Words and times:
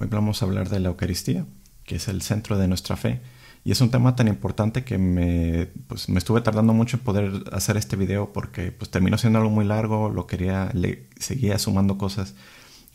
Hoy 0.00 0.06
vamos 0.10 0.40
a 0.40 0.46
hablar 0.46 0.70
de 0.70 0.80
la 0.80 0.88
Eucaristía, 0.88 1.44
que 1.84 1.96
es 1.96 2.08
el 2.08 2.22
centro 2.22 2.56
de 2.56 2.66
nuestra 2.66 2.96
fe. 2.96 3.20
Y 3.64 3.72
es 3.72 3.82
un 3.82 3.90
tema 3.90 4.16
tan 4.16 4.28
importante 4.28 4.82
que 4.82 4.96
me, 4.96 5.66
pues, 5.88 6.08
me 6.08 6.16
estuve 6.16 6.40
tardando 6.40 6.72
mucho 6.72 6.96
en 6.96 7.02
poder 7.02 7.44
hacer 7.52 7.76
este 7.76 7.96
video 7.96 8.32
porque 8.32 8.72
pues, 8.72 8.90
terminó 8.90 9.18
siendo 9.18 9.40
algo 9.40 9.50
muy 9.50 9.66
largo, 9.66 10.08
lo 10.08 10.26
quería, 10.26 10.70
le 10.72 11.06
seguía 11.18 11.58
sumando 11.58 11.98
cosas. 11.98 12.34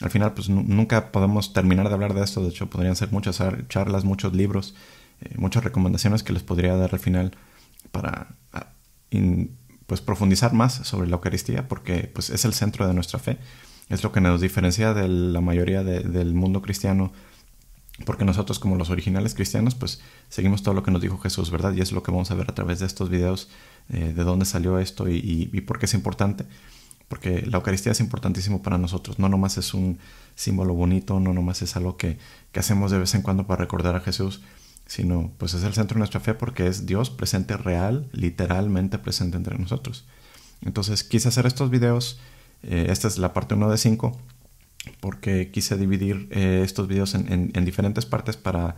Al 0.01 0.09
final, 0.09 0.33
pues 0.33 0.49
nunca 0.49 1.11
podemos 1.11 1.53
terminar 1.53 1.89
de 1.89 1.93
hablar 1.93 2.15
de 2.15 2.23
esto. 2.23 2.41
De 2.41 2.49
hecho, 2.49 2.71
podrían 2.71 2.95
ser 2.95 3.11
muchas 3.11 3.39
charlas, 3.69 4.03
muchos 4.03 4.33
libros, 4.33 4.73
eh, 5.21 5.35
muchas 5.37 5.63
recomendaciones 5.63 6.23
que 6.23 6.33
les 6.33 6.41
podría 6.41 6.75
dar 6.75 6.89
al 6.91 6.99
final 6.99 7.37
para 7.91 8.29
ah, 8.51 8.71
pues, 9.85 10.01
profundizar 10.01 10.53
más 10.53 10.73
sobre 10.73 11.07
la 11.07 11.17
Eucaristía, 11.17 11.67
porque 11.67 12.09
pues, 12.11 12.31
es 12.31 12.45
el 12.45 12.55
centro 12.55 12.87
de 12.87 12.95
nuestra 12.95 13.19
fe. 13.19 13.37
Es 13.89 14.03
lo 14.03 14.11
que 14.11 14.21
nos 14.21 14.41
diferencia 14.41 14.93
de 14.93 15.07
la 15.07 15.41
mayoría 15.41 15.83
del 15.83 16.33
mundo 16.33 16.61
cristiano 16.61 17.11
porque 18.03 18.25
nosotros 18.25 18.59
como 18.59 18.75
los 18.75 18.89
originales 18.89 19.35
cristianos 19.35 19.73
pues 19.73 20.01
seguimos 20.27 20.63
todo 20.63 20.73
lo 20.73 20.83
que 20.83 20.91
nos 20.91 21.01
dijo 21.01 21.17
Jesús, 21.19 21.49
¿verdad? 21.49 21.73
Y 21.73 21.81
es 21.81 21.93
lo 21.93 22.03
que 22.03 22.11
vamos 22.11 22.29
a 22.31 22.35
ver 22.35 22.49
a 22.49 22.55
través 22.55 22.79
de 22.79 22.85
estos 22.85 23.09
videos, 23.09 23.47
eh, 23.89 24.11
de 24.13 24.23
dónde 24.23 24.45
salió 24.45 24.79
esto 24.79 25.07
y, 25.07 25.49
y, 25.51 25.61
por 25.61 25.79
qué 25.79 25.85
es 25.85 25.93
importante. 25.93 26.45
Porque 27.07 27.43
la 27.45 27.57
Eucaristía 27.57 27.91
es 27.91 27.99
importantísimo 27.99 28.63
para 28.63 28.77
nosotros, 28.79 29.19
no 29.19 29.29
nomás 29.29 29.57
es 29.57 29.73
un 29.73 29.99
símbolo 30.33 30.73
bonito, 30.73 31.19
no 31.19 31.33
nomás 31.33 31.61
es 31.61 31.75
algo 31.75 31.97
que, 31.97 32.17
que 32.51 32.59
hacemos 32.59 32.91
de 32.91 32.97
vez 32.97 33.13
en 33.13 33.21
cuando 33.21 33.45
para 33.45 33.61
recordar 33.61 33.95
a 33.95 34.01
Jesús, 34.01 34.41
sino 34.87 35.31
pues 35.37 35.53
es 35.53 35.63
el 35.63 35.73
centro 35.73 35.95
de 35.95 35.99
nuestra 35.99 36.19
fe 36.19 36.33
porque 36.33 36.67
es 36.67 36.87
Dios 36.87 37.11
presente 37.11 37.57
real, 37.57 38.09
literalmente 38.11 38.97
presente 38.97 39.37
entre 39.37 39.57
nosotros. 39.57 40.05
Entonces 40.63 41.03
quise 41.03 41.27
hacer 41.27 41.45
estos 41.45 41.69
videos, 41.69 42.19
eh, 42.67 42.87
esta 42.89 43.07
es 43.07 43.17
la 43.17 43.33
parte 43.33 43.55
1 43.55 43.69
de 43.69 43.77
5, 43.77 44.17
porque 44.99 45.51
quise 45.51 45.77
dividir 45.77 46.27
eh, 46.31 46.61
estos 46.63 46.87
videos 46.87 47.15
en, 47.15 47.51
diferentes 47.65 48.05
partes 48.05 48.37
para 48.37 48.75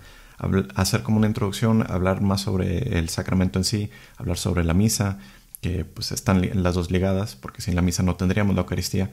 hacer 0.75 1.03
como 1.03 1.17
una 1.17 1.27
introducción, 1.27 1.89
hablar 1.89 2.21
más 2.21 2.41
sobre 2.41 2.99
el 2.99 3.09
sacramento 3.09 3.59
en 3.59 3.65
sí, 3.65 3.89
hablar 4.17 4.37
sobre 4.37 4.63
la 4.63 4.73
misa, 4.73 5.19
que 5.61 5.83
pues 5.85 6.11
están 6.11 6.47
las 6.61 6.75
dos 6.75 6.91
ligadas, 6.91 7.35
porque 7.35 7.61
sin 7.61 7.75
la 7.75 7.81
misa 7.81 8.03
no 8.03 8.15
tendríamos 8.15 8.55
la 8.55 8.61
Eucaristía, 8.61 9.09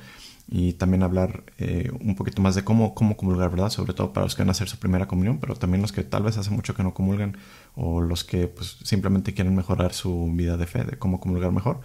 y 0.47 0.75
también 0.75 1.03
hablar 1.03 1.45
eh, 1.59 1.91
un 2.01 2.17
poquito 2.17 2.43
más 2.43 2.55
de 2.55 2.65
cómo, 2.65 2.95
cómo 2.95 3.17
comulgar, 3.17 3.51
¿verdad? 3.51 3.71
Sobre 3.71 3.95
todo 3.95 4.13
para 4.13 4.25
los 4.25 4.35
que 4.35 4.43
van 4.43 4.49
a 4.49 4.53
hacer 4.53 4.69
su 4.69 4.79
primera 4.79 5.09
comunión, 5.09 5.39
pero 5.39 5.57
también 5.57 5.81
los 5.81 5.93
que 5.93 6.03
tal 6.05 6.23
vez 6.23 6.37
hace 6.37 6.51
mucho 6.51 6.75
que 6.75 6.83
no 6.83 6.93
comulgan 6.93 7.39
o 7.75 8.03
los 8.03 8.25
que 8.25 8.47
pues, 8.49 8.77
simplemente 8.83 9.33
quieren 9.33 9.55
mejorar 9.55 9.95
su 9.95 10.31
vida 10.35 10.57
de 10.57 10.67
fe, 10.67 10.85
de 10.85 10.99
cómo 10.99 11.19
comulgar 11.19 11.51
mejor. 11.51 11.81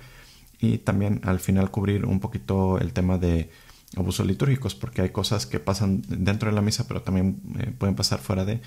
Y 0.59 0.79
también 0.79 1.21
al 1.23 1.39
final 1.39 1.71
cubrir 1.71 2.05
un 2.05 2.19
poquito 2.19 2.79
el 2.79 2.93
tema 2.93 3.17
de 3.17 3.49
abusos 3.95 4.25
litúrgicos, 4.25 4.75
porque 4.75 5.01
hay 5.01 5.09
cosas 5.09 5.45
que 5.45 5.59
pasan 5.59 6.03
dentro 6.07 6.49
de 6.49 6.55
la 6.55 6.61
misa, 6.61 6.87
pero 6.87 7.01
también 7.01 7.41
eh, 7.59 7.73
pueden 7.77 7.95
pasar 7.95 8.19
fuera 8.19 8.45
de, 8.45 8.61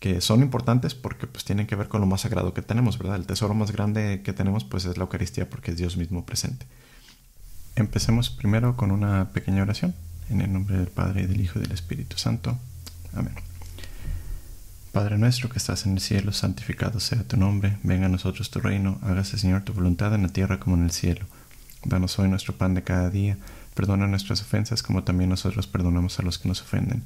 que 0.00 0.20
son 0.20 0.42
importantes 0.42 0.94
porque 0.94 1.26
pues 1.26 1.44
tienen 1.44 1.66
que 1.66 1.76
ver 1.76 1.88
con 1.88 2.00
lo 2.00 2.06
más 2.06 2.22
sagrado 2.22 2.54
que 2.54 2.62
tenemos, 2.62 2.98
¿verdad? 2.98 3.16
El 3.16 3.26
tesoro 3.26 3.54
más 3.54 3.70
grande 3.70 4.22
que 4.24 4.32
tenemos 4.32 4.64
pues 4.64 4.84
es 4.86 4.96
la 4.96 5.04
Eucaristía 5.04 5.48
porque 5.48 5.72
es 5.72 5.76
Dios 5.76 5.96
mismo 5.96 6.24
presente. 6.24 6.66
Empecemos 7.76 8.30
primero 8.30 8.76
con 8.76 8.90
una 8.90 9.30
pequeña 9.30 9.62
oración. 9.62 9.94
En 10.28 10.40
el 10.40 10.52
nombre 10.52 10.78
del 10.78 10.88
Padre, 10.88 11.22
y 11.22 11.26
del 11.26 11.40
Hijo 11.40 11.58
y 11.58 11.62
del 11.62 11.72
Espíritu 11.72 12.16
Santo. 12.16 12.56
Amén. 13.12 13.49
Padre 14.92 15.18
nuestro 15.18 15.48
que 15.48 15.58
estás 15.58 15.86
en 15.86 15.92
el 15.92 16.00
cielo, 16.00 16.32
santificado 16.32 17.00
sea 17.00 17.22
tu 17.22 17.36
nombre, 17.36 17.78
venga 17.82 18.06
a 18.06 18.08
nosotros 18.08 18.50
tu 18.50 18.60
reino, 18.60 18.98
hágase 19.02 19.38
Señor 19.38 19.62
tu 19.62 19.72
voluntad 19.72 20.14
en 20.14 20.22
la 20.22 20.28
tierra 20.28 20.58
como 20.58 20.76
en 20.76 20.84
el 20.84 20.90
cielo. 20.90 21.26
Danos 21.84 22.18
hoy 22.18 22.28
nuestro 22.28 22.56
pan 22.56 22.74
de 22.74 22.82
cada 22.82 23.08
día 23.08 23.36
Perdona 23.74 24.06
nuestras 24.06 24.42
ofensas 24.42 24.82
como 24.82 25.04
también 25.04 25.30
nosotros 25.30 25.66
perdonamos 25.66 26.18
a 26.18 26.22
los 26.22 26.38
que 26.38 26.48
nos 26.48 26.60
ofenden. 26.60 27.02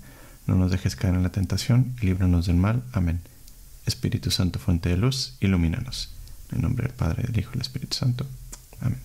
No 0.47 0.55
nos 0.55 0.71
dejes 0.71 0.97
caer 0.97 1.15
en 1.15 1.23
la 1.23 1.31
tentación 1.31 1.95
y 2.01 2.07
líbranos 2.07 2.47
del 2.47 2.57
mal. 2.57 2.83
Amén. 2.93 3.21
Espíritu 3.87 4.31
Santo, 4.31 4.59
fuente 4.59 4.89
de 4.89 4.97
luz, 4.97 5.37
ilumínanos. 5.41 6.15
En 6.53 6.63
nombre 6.63 6.87
del 6.87 6.97
Padre, 6.97 7.25
del 7.25 7.39
Hijo 7.39 7.51
y 7.51 7.53
del 7.53 7.63
Espíritu 7.63 7.97
Santo. 7.97 8.27
Amén. 8.81 8.99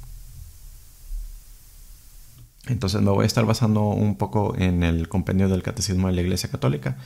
Entonces 2.68 3.02
me 3.02 3.12
voy 3.12 3.24
a 3.24 3.28
estar 3.28 3.46
basando 3.46 3.90
un 3.90 4.16
poco 4.16 4.56
en 4.58 4.84
el 4.84 5.10
compendio 5.10 5.50
del 5.50 5.64
Catecismo 5.64 6.08
de 6.08 6.14
la 6.14 6.22
Iglesia 6.22 6.50
Católica, 6.50 6.98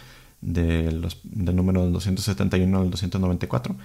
de 0.43 0.91
los, 0.91 1.19
del 1.23 1.55
número 1.55 1.89
271 1.89 2.79
al 2.79 2.91
294. 2.91 3.75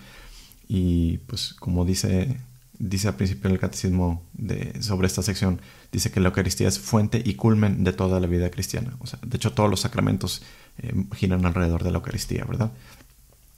Y 0.69 1.19
pues 1.27 1.55
como 1.55 1.85
dice 1.85 2.37
dice 2.79 3.09
al 3.09 3.17
principio 3.17 3.51
del 3.51 3.59
catecismo 3.59 4.23
de, 4.35 4.81
sobre 4.83 5.07
esta 5.07 5.23
sección, 5.23 5.61
dice 5.91 6.11
que 6.11 6.21
la 6.21 6.29
Eucaristía 6.29 6.69
es 6.69 6.79
fuente 6.79 7.21
y 7.25 7.35
culmen 7.35 7.85
de 7.85 7.93
toda 7.93 8.21
la 8.21 8.27
vida 8.27 8.51
cristiana. 8.51 8.97
O 9.01 9.07
sea, 9.07 9.19
de 9.25 9.37
hecho, 9.37 9.53
todos 9.53 9.69
los 9.69 9.81
sacramentos 9.81 10.43
eh, 10.79 10.93
giran 11.17 11.45
alrededor 11.45 11.83
de 11.83 11.91
la 11.91 11.99
Eucaristía, 11.99 12.45
¿verdad? 12.45 12.73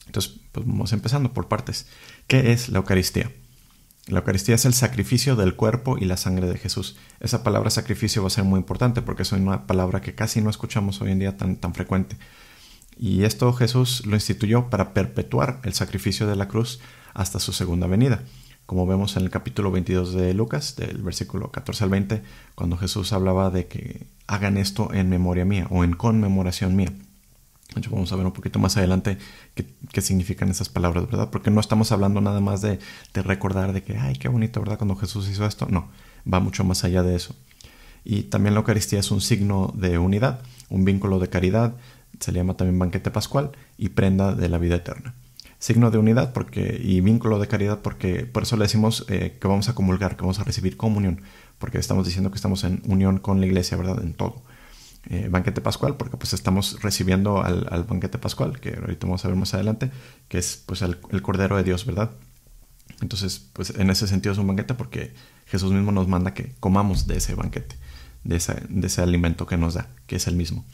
Entonces, 0.07 0.41
pues 0.53 0.67
vamos 0.67 0.93
empezando 0.93 1.33
por 1.33 1.49
partes. 1.49 1.87
¿Qué 2.27 2.53
es 2.53 2.69
la 2.69 2.79
Eucaristía? 2.79 3.31
La 4.07 4.21
Eucaristía 4.21 4.55
es 4.55 4.65
el 4.65 4.75
sacrificio 4.75 5.37
del 5.37 5.55
cuerpo 5.55 5.99
y 5.99 6.07
la 6.07 6.17
sangre 6.17 6.49
de 6.49 6.59
Jesús. 6.59 6.97
Esa 7.21 7.45
palabra 7.45 7.71
sacrificio 7.71 8.23
va 8.23 8.29
a 8.29 8.31
ser 8.31 8.45
muy 8.45 8.59
importante 8.59 9.03
porque 9.03 9.23
es 9.23 9.33
una 9.33 9.67
palabra 9.67 10.01
que 10.01 10.15
casi 10.15 10.41
no 10.41 10.51
escuchamos 10.51 11.01
hoy 11.01 11.13
en 11.13 11.19
día 11.19 11.37
tan, 11.37 11.57
tan 11.57 11.75
frecuente. 11.75 12.17
Y 13.03 13.25
esto 13.25 13.53
Jesús 13.55 14.05
lo 14.05 14.15
instituyó 14.15 14.69
para 14.69 14.93
perpetuar 14.93 15.61
el 15.65 15.73
sacrificio 15.73 16.27
de 16.27 16.37
la 16.37 16.49
cruz 16.49 16.81
hasta 17.15 17.41
su 17.41 17.53
segunda 17.53 17.87
venida 17.87 18.23
como 18.71 18.87
vemos 18.87 19.17
en 19.17 19.25
el 19.25 19.31
capítulo 19.31 19.73
22 19.73 20.15
de 20.15 20.33
Lucas, 20.33 20.77
del 20.77 21.03
versículo 21.03 21.51
14 21.51 21.83
al 21.83 21.91
20, 21.91 22.23
cuando 22.55 22.77
Jesús 22.77 23.13
hablaba 23.13 23.51
de 23.51 23.67
que 23.67 24.07
hagan 24.29 24.57
esto 24.57 24.95
en 24.95 25.09
memoria 25.09 25.45
mía 25.45 25.67
o 25.71 25.83
en 25.83 25.95
conmemoración 25.95 26.77
mía. 26.77 26.93
De 27.75 27.89
vamos 27.89 28.13
a 28.13 28.15
ver 28.15 28.27
un 28.27 28.33
poquito 28.33 28.61
más 28.61 28.77
adelante 28.77 29.19
qué, 29.57 30.01
significan 30.01 30.51
esas 30.51 30.69
palabras, 30.69 31.07
¿verdad? 31.07 31.31
Porque 31.31 31.51
no 31.51 31.61
estamos 31.61 31.91
hablando 31.91 32.21
nada 32.21 32.39
más 32.39 32.61
de, 32.63 32.79
de, 33.13 33.23
recordar 33.23 33.73
de 33.73 33.83
que, 33.83 33.99
ay, 33.99 34.15
qué 34.15 34.29
bonito, 34.29 34.61
¿verdad? 34.61 34.79
Cuando 34.79 34.95
Jesús 34.95 35.29
hizo 35.29 35.47
esto. 35.47 35.67
No, 35.69 35.89
va 36.33 36.39
mucho 36.39 36.63
más 36.63 36.85
allá 36.85 37.03
de 37.03 37.17
eso. 37.17 37.35
Y 38.05 38.23
también 38.23 38.55
la 38.55 38.61
Eucaristía 38.61 39.01
es 39.01 39.11
un 39.11 39.21
signo 39.21 39.75
de 39.77 39.99
unidad, 39.99 40.43
un 40.69 40.85
vínculo 40.85 41.19
de 41.19 41.29
caridad, 41.29 41.75
se 42.19 42.33
le 42.33 42.41
llama 42.41 42.57
también 42.57 42.79
banquete 42.79 43.11
pascual 43.11 43.53
y 43.79 43.91
prenda 43.91 44.35
de 44.35 44.49
la 44.49 44.59
vida 44.59 44.77
eterna 44.77 45.15
signo 45.61 45.91
de 45.91 45.99
unidad 45.99 46.33
porque, 46.33 46.81
y 46.83 47.01
vínculo 47.03 47.39
de 47.39 47.47
caridad 47.47 47.81
porque 47.81 48.25
por 48.25 48.43
eso 48.43 48.57
le 48.57 48.65
decimos 48.65 49.05
eh, 49.09 49.37
que 49.41 49.47
vamos 49.47 49.69
a 49.69 49.75
comulgar, 49.75 50.17
que 50.17 50.23
vamos 50.23 50.41
a 50.41 50.45
recibir 50.45 50.77
comunión, 50.77 51.21
porque 51.59 51.79
estamos 51.79 52.07
diciendo 52.07 52.31
que 52.31 52.37
estamos 52.37 52.65
en 52.65 52.83
unión 52.87 53.19
con 53.19 53.41
la 53.41 53.47
iglesia, 53.47 53.77
¿verdad? 53.77 54.03
En 54.03 54.15
todo. 54.15 54.43
Eh, 55.09 55.29
banquete 55.31 55.61
pascual, 55.61 55.97
porque 55.97 56.17
pues 56.17 56.33
estamos 56.33 56.83
recibiendo 56.83 57.43
al, 57.43 57.85
banquete 57.85 58.19
pascual, 58.19 58.59
que 58.59 58.75
ahorita 58.75 59.07
vamos 59.07 59.25
a 59.25 59.29
ver 59.29 59.37
más 59.37 59.55
adelante, 59.55 59.91
que 60.29 60.39
es 60.39 60.63
pues 60.65 60.83
el, 60.83 60.99
Cordero 61.23 61.57
de 61.57 61.63
Dios, 61.63 61.85
¿verdad? 61.85 62.11
Entonces, 63.03 63.47
pues 63.53 63.71
en 63.71 63.91
ese 63.91 64.07
sentido 64.07 64.33
es 64.33 64.39
un 64.39 64.47
banquete 64.47 64.75
porque 64.75 65.13
Jesús 65.47 65.73
mismo 65.73 65.93
nos 65.93 66.09
manda 66.09 66.35
que 66.35 66.55
comamos 66.61 67.07
de 67.07 67.19
ese 67.19 67.35
banquete, 67.35 67.77
de 68.25 68.37
ese 68.37 69.03
alimento 69.03 69.47
que 69.47 69.59
nos 69.59 69.75
da, 69.75 69.89
que 70.07 70.17
es 70.17 70.27
el 70.27 70.37
mismo 70.37 70.65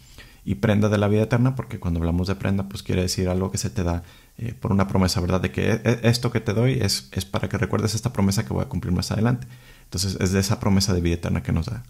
y 0.46 0.54
prenda 0.54 0.88
de 0.88 0.96
la 0.96 1.08
vida 1.08 1.22
eterna, 1.22 1.56
porque 1.56 1.80
cuando 1.80 1.98
hablamos 1.98 2.28
de 2.28 2.36
prenda, 2.36 2.68
pues 2.68 2.84
quiere 2.84 3.02
decir 3.02 3.28
algo 3.28 3.50
que 3.50 3.58
se 3.58 3.68
te 3.68 3.82
da 3.82 4.04
eh, 4.38 4.54
por 4.54 4.70
una 4.70 4.86
promesa, 4.86 5.20
¿verdad? 5.20 5.40
De 5.40 5.50
que 5.50 5.72
e, 5.72 5.80
e, 5.84 6.00
esto 6.04 6.30
que 6.30 6.40
te 6.40 6.54
doy 6.54 6.78
es, 6.80 7.08
es 7.10 7.24
para 7.24 7.48
que 7.48 7.58
recuerdes 7.58 7.96
esta 7.96 8.12
promesa 8.12 8.44
que 8.44 8.54
voy 8.54 8.62
a 8.62 8.68
cumplir 8.68 8.94
más 8.94 9.10
adelante. 9.10 9.48
Entonces 9.82 10.16
es 10.20 10.30
de 10.30 10.38
esa 10.38 10.60
promesa 10.60 10.94
de 10.94 11.00
vida 11.00 11.14
eterna 11.14 11.42
que 11.42 11.50
nos 11.50 11.66
da. 11.66 11.82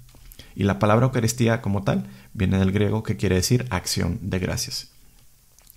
Y 0.55 0.65
la 0.65 0.79
palabra 0.79 1.05
Eucaristía 1.05 1.61
como 1.61 1.83
tal 1.83 2.07
viene 2.33 2.59
del 2.59 2.73
griego 2.73 3.03
que 3.03 3.19
quiere 3.19 3.35
decir 3.35 3.67
acción 3.69 4.19
de 4.23 4.39
gracias. 4.39 4.89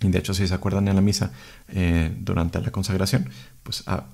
Y 0.02 0.08
de 0.08 0.18
hecho, 0.18 0.34
si 0.34 0.48
se 0.48 0.54
acuerdan 0.54 0.88
en 0.88 0.96
la 0.96 1.02
misa 1.02 1.34
eh, 1.68 2.16
durante 2.22 2.62
la 2.62 2.72
consagración, 2.72 3.30
pues 3.64 3.84
ah, 3.88 4.06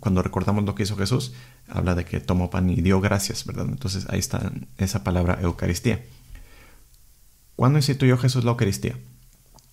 cuando 0.00 0.22
recordamos 0.22 0.64
lo 0.64 0.74
que 0.74 0.84
hizo 0.84 0.96
Jesús, 0.96 1.34
habla 1.68 1.94
de 1.94 2.06
que 2.06 2.20
tomó 2.20 2.48
pan 2.48 2.70
y 2.70 2.80
dio 2.80 2.98
gracias, 3.02 3.44
¿verdad? 3.44 3.66
Entonces 3.68 4.06
ahí 4.08 4.20
está 4.20 4.50
esa 4.78 5.04
palabra 5.04 5.38
Eucaristía. 5.42 6.00
¿Cuándo 7.56 7.78
instituyó 7.78 8.18
Jesús 8.18 8.44
la 8.44 8.50
Eucaristía? 8.50 8.98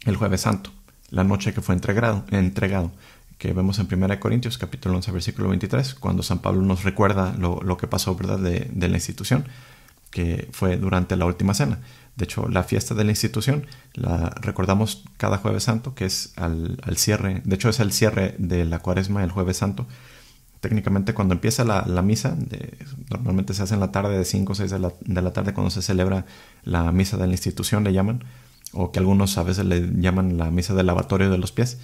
El 0.06 0.16
jueves 0.16 0.42
santo, 0.42 0.72
la 1.10 1.26
noche 1.26 1.54
que 1.54 1.62
fue 1.62 1.76
entregado, 1.76 2.24
entregado 2.32 2.92
que 3.38 3.52
vemos 3.52 3.78
en 3.78 3.88
1 3.92 4.20
Corintios 4.22 4.58
capítulo 4.58 4.96
11 4.96 5.12
versículo 5.12 5.50
23, 5.50 5.96
cuando 5.96 6.24
San 6.24 6.40
Pablo 6.40 6.62
nos 6.62 6.86
recuerda 6.86 7.36
lo, 7.38 7.78
que 7.78 7.88
pasó 7.88 8.16
¿verdad? 8.16 8.40
De, 8.40 8.88
la 8.88 8.96
institución, 8.96 9.46
que 10.12 10.48
fue 10.54 10.78
durante 10.78 11.18
la 11.18 11.26
última 11.26 11.54
cena. 11.54 11.80
De 12.16 12.24
hecho, 12.24 12.48
la 12.48 12.64
fiesta 12.64 12.96
de 12.96 13.04
la 13.04 13.12
institución 13.12 13.66
la 13.96 14.30
recordamos 14.30 15.04
cada 15.18 15.38
jueves 15.38 15.64
santo, 15.64 15.94
que 15.94 16.06
es 16.06 16.32
al, 16.38 16.78
cierre, 16.96 17.42
de 17.44 17.56
hecho 17.56 17.68
es 17.68 17.82
el 17.82 17.92
cierre 17.92 18.36
de 18.38 18.64
la 18.64 18.80
cuaresma 18.80 19.26
el 19.26 19.32
jueves 19.32 19.58
santo, 19.58 19.88
técnicamente 20.64 21.14
cuando 21.14 21.34
empieza 21.34 21.66
la, 21.66 22.02
misa, 22.02 22.38
normalmente 23.10 23.54
se 23.54 23.64
hace 23.64 23.74
en 23.74 23.82
la 23.82 23.92
tarde 23.92 24.18
de 24.18 24.24
5 24.24 24.54
o 24.54 24.56
6 24.56 24.72
de 24.72 24.80
la, 24.80 24.94
de 25.02 25.22
la, 25.22 25.34
tarde 25.34 25.54
cuando 25.54 25.70
se 25.70 25.82
celebra 25.82 26.26
la 26.64 26.90
misa 26.94 27.18
de 27.18 27.28
la 27.28 27.34
institución, 27.34 27.84
le 27.84 27.92
llaman, 27.92 28.24
o 28.72 28.94
que 28.94 29.00
algunos 29.00 29.38
a 29.38 29.44
veces 29.44 29.66
le 29.66 29.92
llaman 30.00 30.38
la 30.38 30.52
misa 30.52 30.74
del 30.74 30.86
lavatorio 30.86 31.30
de 31.30 31.38
los 31.38 31.52
pies. 31.52 31.80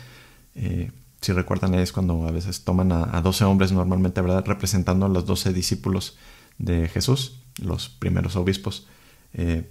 Eh, 0.55 0.91
si 1.19 1.33
recuerdan 1.33 1.75
es 1.75 1.91
cuando 1.91 2.25
a 2.25 2.31
veces 2.31 2.63
toman 2.63 2.93
a, 2.93 3.17
a 3.17 3.21
12 3.21 3.43
hombres 3.43 3.73
normalmente, 3.73 4.21
¿verdad? 4.21 4.45
Representando 4.47 5.07
a 5.07 5.09
los 5.09 5.25
12 5.25 5.51
discípulos 5.51 6.17
de 6.57 6.87
Jesús, 6.87 7.41
los 7.61 7.89
primeros 7.89 8.37
obispos. 8.37 8.87
Eh, 9.33 9.69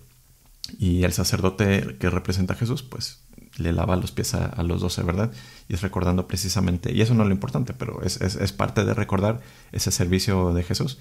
Y 0.78 1.04
el 1.04 1.14
sacerdote 1.14 1.96
que 1.99 2.11
representa 2.11 2.52
a 2.52 2.56
Jesús, 2.56 2.82
pues 2.82 3.22
le 3.58 3.72
lava 3.72 3.96
los 3.96 4.12
pies 4.12 4.34
a, 4.34 4.62
los 4.62 4.81
doce, 4.81 5.02
¿verdad? 5.02 5.32
Y 5.69 5.75
es 5.75 5.82
recordando 5.82 6.26
precisamente, 6.26 6.93
y 6.93 7.02
eso 7.02 7.14
no 7.14 7.22
es 7.22 7.28
lo 7.28 7.34
importante, 7.34 7.75
pero 7.75 8.02
es, 8.02 8.20
es, 8.20 8.52
parte 8.52 8.84
de 8.84 8.94
recordar 8.94 9.40
ese 9.72 9.90
servicio 9.90 10.55
de 10.55 10.62
Jesús 10.62 10.99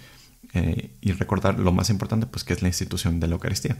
eh, 0.53 0.91
y 1.01 1.11
recordar 1.13 1.59
lo 1.59 1.71
más 1.71 1.89
importante, 1.89 2.25
pues 2.25 2.43
que 2.43 2.53
es 2.53 2.61
la 2.61 2.67
institución 2.67 3.19
de 3.19 3.27
la 3.27 3.33
Eucaristía. 3.35 3.77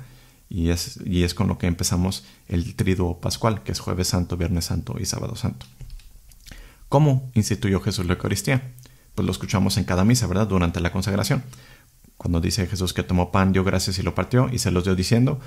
Y 0.50 0.70
es, 0.70 1.00
y 1.04 1.24
es 1.24 1.34
con 1.34 1.48
lo 1.48 1.58
que 1.58 1.68
empezamos 1.68 2.24
el 2.48 2.76
triduo 2.76 3.20
pascual, 3.20 3.64
que 3.64 3.74
es 3.74 3.80
jueves 3.80 4.08
santo, 4.08 4.38
viernes 4.38 4.66
santo 4.66 4.96
y 5.00 5.06
sábado 5.06 5.36
santo. 5.36 5.66
¿Cómo 6.88 7.30
instituyó 7.34 7.82
Jesús 7.82 8.06
la 8.06 8.14
Eucaristía? 8.14 8.72
Pues 9.14 9.26
lo 9.26 9.32
escuchamos 9.32 9.78
en 9.78 9.84
cada 9.84 10.06
misa, 10.06 10.28
¿verdad? 10.28 10.48
Durante 10.48 10.80
la 10.80 10.92
consagración. 10.92 11.44
Cuando 12.16 12.40
dice 12.40 12.66
Jesús 12.68 12.94
que 12.94 13.04
tomó 13.04 13.32
pan, 13.32 13.52
dio 13.52 13.64
gracias 13.64 14.00
y 14.00 14.04
lo 14.04 14.16
partió, 14.16 14.50
y 14.52 14.60
se 14.60 14.72
los 14.72 14.86
dio 14.86 14.96
diciendo, 14.96 15.40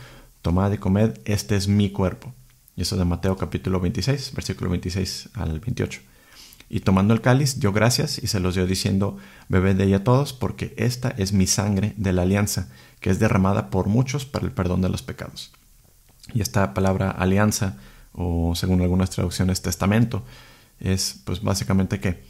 tomad 0.42 0.70
y 0.72 0.78
comed, 0.78 1.18
este 1.24 1.56
es 1.56 1.66
mi 1.66 1.90
cuerpo. 1.90 2.34
Y 2.80 2.82
eso 2.82 2.96
de 2.96 3.04
Mateo 3.04 3.36
capítulo 3.36 3.78
26, 3.78 4.32
versículo 4.32 4.70
26 4.70 5.28
al 5.34 5.60
28. 5.60 6.00
Y 6.70 6.80
tomando 6.80 7.12
el 7.12 7.20
cáliz, 7.20 7.60
dio 7.60 7.74
gracias 7.74 8.16
y 8.16 8.26
se 8.26 8.40
los 8.40 8.54
dio 8.54 8.66
diciendo, 8.66 9.18
bebed 9.50 9.76
de 9.76 9.84
ella 9.84 10.02
todos, 10.02 10.32
porque 10.32 10.72
esta 10.78 11.10
es 11.18 11.34
mi 11.34 11.46
sangre 11.46 11.92
de 11.98 12.14
la 12.14 12.22
alianza, 12.22 12.68
que 13.00 13.10
es 13.10 13.18
derramada 13.18 13.68
por 13.68 13.88
muchos 13.88 14.24
para 14.24 14.46
el 14.46 14.52
perdón 14.52 14.80
de 14.80 14.88
los 14.88 15.02
pecados. 15.02 15.50
Y 16.32 16.40
esta 16.40 16.72
palabra 16.72 17.10
alianza, 17.10 17.76
o 18.14 18.54
según 18.54 18.80
algunas 18.80 19.10
traducciones 19.10 19.60
testamento, 19.60 20.22
es 20.78 21.20
pues 21.26 21.42
básicamente 21.42 22.00
que 22.00 22.24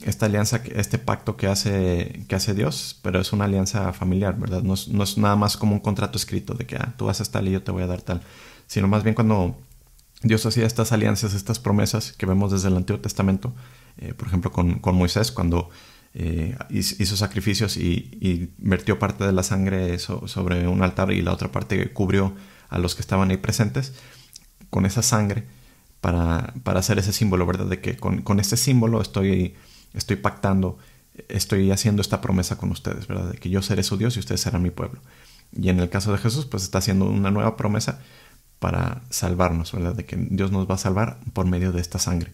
esta 0.00 0.26
alianza, 0.26 0.62
este 0.74 0.98
pacto 0.98 1.36
que 1.36 1.46
hace, 1.46 2.24
que 2.26 2.34
hace 2.34 2.54
Dios, 2.54 2.98
pero 3.02 3.20
es 3.20 3.32
una 3.32 3.44
alianza 3.44 3.92
familiar, 3.92 4.36
¿verdad? 4.36 4.64
No 4.64 4.74
es, 4.74 5.16
nada 5.16 5.36
más 5.36 5.56
como 5.56 5.74
un 5.74 5.80
contrato 5.80 6.18
escrito 6.18 6.54
de 6.54 6.66
que 6.66 6.74
ah, 6.74 6.92
tú 6.96 7.08
haces 7.08 7.30
tal 7.30 7.46
y 7.46 7.52
yo 7.52 7.62
te 7.62 7.70
voy 7.70 7.84
a 7.84 7.86
dar 7.86 8.02
tal, 8.02 8.20
sino 8.66 8.88
más 8.88 9.04
bien 9.04 9.14
cuando 9.14 9.56
Dios 10.22 10.44
hacía 10.46 10.66
estas 10.66 10.92
alianzas, 10.92 11.34
estas 11.34 11.58
promesas 11.58 12.12
que 12.12 12.26
vemos 12.26 12.52
desde 12.52 12.68
el 12.68 12.76
Antiguo 12.76 13.00
Testamento, 13.00 13.54
eh, 13.98 14.14
por 14.14 14.28
ejemplo 14.28 14.52
con, 14.52 14.80
Moisés, 14.94 15.32
cuando 15.32 15.70
eh, 16.14 16.56
hizo 16.70 17.16
sacrificios 17.16 17.76
y, 17.76 18.50
vertió 18.58 18.98
parte 18.98 19.24
de 19.24 19.32
la 19.32 19.42
sangre 19.42 19.98
sobre 19.98 20.68
un 20.68 20.82
altar 20.82 21.12
y 21.12 21.22
la 21.22 21.32
otra 21.32 21.50
parte 21.50 21.92
cubrió 21.92 22.34
a 22.68 22.78
los 22.78 22.94
que 22.94 23.02
estaban 23.02 23.30
ahí 23.30 23.36
presentes, 23.36 23.94
con 24.70 24.86
esa 24.86 25.02
sangre, 25.02 25.44
para, 26.00 26.54
para 26.64 26.80
hacer 26.80 26.98
ese 26.98 27.12
símbolo, 27.12 27.46
¿verdad? 27.46 27.66
De 27.66 27.80
que 27.80 27.96
con, 27.96 28.22
con 28.22 28.40
este 28.40 28.56
símbolo 28.56 29.00
estoy 29.00 29.54
estoy 29.94 30.16
pactando, 30.16 30.78
estoy 31.28 31.70
haciendo 31.70 32.02
esta 32.02 32.20
promesa 32.20 32.56
con 32.56 32.70
ustedes, 32.70 33.06
¿verdad? 33.06 33.32
De 33.32 33.38
que 33.38 33.50
yo 33.50 33.62
seré 33.62 33.82
su 33.82 33.96
Dios 33.96 34.16
y 34.16 34.20
ustedes 34.20 34.40
serán 34.40 34.62
mi 34.62 34.70
pueblo. 34.70 35.00
Y 35.52 35.68
en 35.68 35.80
el 35.80 35.90
caso 35.90 36.12
de 36.12 36.18
Jesús, 36.18 36.46
pues 36.46 36.62
está 36.62 36.78
haciendo 36.78 37.06
una 37.06 37.30
nueva 37.30 37.56
promesa 37.56 38.00
para 38.62 39.02
salvarnos, 39.10 39.72
¿verdad? 39.72 39.96
De 39.96 40.04
que 40.06 40.16
Dios 40.16 40.52
nos 40.52 40.70
va 40.70 40.76
a 40.76 40.78
salvar 40.78 41.18
por 41.32 41.46
medio 41.46 41.72
de 41.72 41.80
esta 41.80 41.98
sangre. 41.98 42.30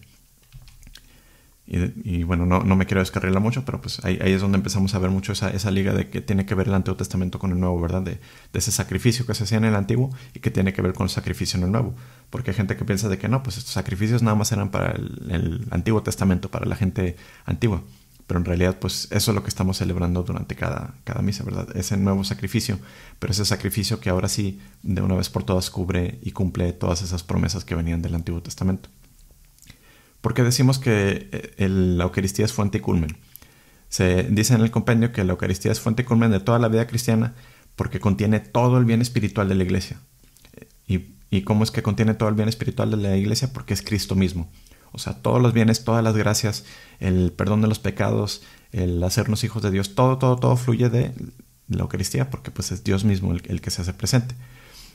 Y, 1.71 2.23
bueno, 2.23 2.47
no, 2.47 2.63
no, 2.63 2.75
me 2.75 2.87
quiero 2.87 2.99
descarrilar 2.99 3.39
mucho, 3.41 3.63
pero 3.63 3.79
pues 3.79 4.03
ahí, 4.03 4.17
es 4.21 4.41
donde 4.41 4.57
empezamos 4.57 4.95
a 4.95 4.99
ver 4.99 5.11
mucho 5.11 5.33
esa, 5.33 5.51
esa, 5.51 5.69
liga 5.69 5.93
de 5.93 6.09
que 6.09 6.19
tiene 6.19 6.43
que 6.47 6.55
ver 6.55 6.67
el 6.67 6.73
Antiguo 6.73 6.97
Testamento 6.97 7.37
con 7.37 7.51
el 7.51 7.59
Nuevo, 7.59 7.79
¿verdad? 7.79 8.01
De, 8.01 8.13
de, 8.13 8.59
ese 8.59 8.71
sacrificio 8.71 9.27
que 9.27 9.35
se 9.35 9.43
hacía 9.43 9.59
en 9.59 9.65
el 9.65 9.75
Antiguo 9.75 10.09
y 10.33 10.39
que 10.39 10.49
tiene 10.49 10.73
que 10.73 10.81
ver 10.81 10.93
con 10.93 11.05
el 11.05 11.11
sacrificio 11.11 11.57
en 11.57 11.65
el 11.65 11.71
Nuevo. 11.71 11.93
Porque 12.31 12.51
hay 12.51 12.57
gente 12.57 12.75
que 12.75 12.85
piensa 12.85 13.07
de 13.07 13.19
que 13.19 13.27
no, 13.27 13.43
pues 13.43 13.57
estos 13.57 13.73
sacrificios 13.73 14.23
nada 14.23 14.35
más 14.35 14.51
eran 14.51 14.69
para 14.69 14.93
el, 14.93 15.67
Antiguo 15.69 16.01
Testamento, 16.01 16.49
para 16.49 16.65
la 16.65 16.75
gente 16.75 17.17
antigua. 17.45 17.83
Pero 18.29 18.41
en 18.41 18.45
realidad, 18.45 18.77
pues 18.77 19.07
eso 19.09 19.31
es 19.31 19.35
lo 19.35 19.41
que 19.41 19.49
estamos 19.49 19.77
celebrando 19.77 20.21
durante 20.21 20.55
cada, 20.55 20.93
cada 21.03 21.23
misa, 21.23 21.43
¿verdad? 21.43 21.75
Ese 21.75 21.97
nuevo 21.97 22.23
sacrificio, 22.23 22.77
pero 23.17 23.31
ese 23.31 23.43
sacrificio 23.43 23.99
que 23.99 24.11
ahora 24.11 24.29
sí, 24.29 24.59
de 24.83 25.01
una 25.01 25.15
vez 25.15 25.31
por 25.31 25.43
todas, 25.43 25.71
cubre 25.71 26.19
y 26.21 26.29
cumple 26.29 26.71
todas 26.73 27.01
esas 27.01 27.23
promesas 27.23 27.65
que 27.65 27.73
venían 27.73 28.03
del 28.03 28.13
Antiguo 28.13 28.43
Testamento. 28.43 28.87
Porque 30.21 30.43
decimos 30.43 30.77
que 30.77 31.27
eh, 31.31 31.69
la 31.69 32.03
Eucaristía 32.03 32.45
es 32.45 32.53
fuente 32.53 32.77
y 32.77 32.81
culmen. 32.81 33.17
Se 33.87 34.21
dice 34.21 34.53
en 34.53 34.61
el 34.61 34.69
compendio 34.69 35.11
que 35.11 35.23
la 35.23 35.31
Eucaristía 35.31 35.71
es 35.71 35.79
fuente 35.79 36.03
y 36.03 36.05
culmen 36.05 36.29
de 36.29 36.39
toda 36.39 36.59
la 36.59 36.67
vida 36.67 36.85
cristiana 36.85 37.33
porque 37.75 37.99
contiene 37.99 38.39
todo 38.39 38.77
el 38.77 38.85
bien 38.85 39.01
espiritual 39.01 39.49
de 39.49 39.55
la 39.55 39.63
Iglesia. 39.63 40.01
¿Y, 40.85 41.15
¿Y 41.31 41.41
cómo 41.41 41.63
es 41.63 41.71
que 41.71 41.81
contiene 41.81 42.13
todo 42.13 42.29
el 42.29 42.35
bien 42.35 42.47
espiritual 42.47 42.91
de 42.91 42.97
la 42.97 43.17
Iglesia? 43.17 43.51
Porque 43.51 43.73
es 43.73 43.81
Cristo 43.81 44.13
mismo. 44.13 44.51
O 44.91 44.97
sea, 44.97 45.13
todos 45.13 45.41
los 45.41 45.53
bienes, 45.53 45.83
todas 45.83 46.03
las 46.03 46.15
gracias, 46.15 46.65
el 46.99 47.31
perdón 47.31 47.61
de 47.61 47.67
los 47.67 47.79
pecados, 47.79 48.41
el 48.71 49.03
hacernos 49.03 49.43
hijos 49.43 49.61
de 49.61 49.71
Dios, 49.71 49.95
todo, 49.95 50.17
todo, 50.17 50.35
todo 50.37 50.55
fluye 50.55 50.89
de 50.89 51.13
la 51.67 51.81
Eucaristía 51.81 52.29
porque 52.29 52.51
pues 52.51 52.71
es 52.71 52.83
Dios 52.83 53.03
mismo 53.03 53.31
el, 53.31 53.43
el 53.47 53.61
que 53.61 53.71
se 53.71 53.81
hace 53.81 53.93
presente. 53.93 54.35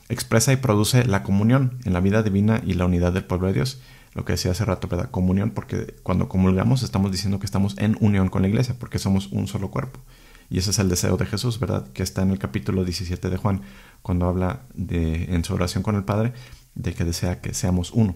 Expresa 0.09 0.53
y 0.53 0.57
produce 0.57 1.05
la 1.07 1.23
comunión 1.23 1.79
en 1.85 1.93
la 1.93 2.01
vida 2.01 2.23
divina 2.23 2.61
y 2.65 2.75
la 2.75 2.85
unidad 2.85 3.13
del 3.13 3.25
pueblo 3.25 3.47
de 3.47 3.55
Dios 3.55 3.81
lo 4.15 4.25
que 4.25 4.33
decía 4.33 4.53
hace 4.53 4.65
rato, 4.65 4.89
¿verdad? 4.89 5.11
Comunión, 5.11 5.51
porque 5.51 5.97
cuando 6.03 6.29
comulgamos 6.29 6.83
estamos 6.83 7.11
diciendo 7.11 7.41
que 7.41 7.47
estamos 7.47 7.77
en 7.79 7.97
unión 8.01 8.29
con 8.29 8.43
la 8.43 8.49
iglesia, 8.49 8.77
porque 8.79 8.99
somos 8.99 9.27
un 9.33 9.49
solo 9.49 9.71
cuerpo. 9.71 10.01
Y 10.49 10.59
ese 10.59 10.71
es 10.71 10.79
el 10.79 10.89
deseo 10.89 11.17
de 11.17 11.27
Jesús, 11.27 11.59
¿verdad? 11.59 11.89
Que 11.93 12.03
está 12.03 12.23
en 12.23 12.31
el 12.31 12.39
capítulo 12.39 12.85
17 12.85 13.29
de 13.29 13.37
Juan, 13.37 13.63
cuando 14.03 14.27
habla 14.27 14.63
de, 14.75 15.35
en 15.35 15.45
su 15.45 15.55
oración 15.55 15.83
con 15.83 15.97
el 15.97 16.05
Padre, 16.05 16.33
de 16.77 16.95
que 16.95 17.05
desea 17.05 17.41
que 17.41 17.55
seamos 17.55 17.91
uno. 17.91 18.15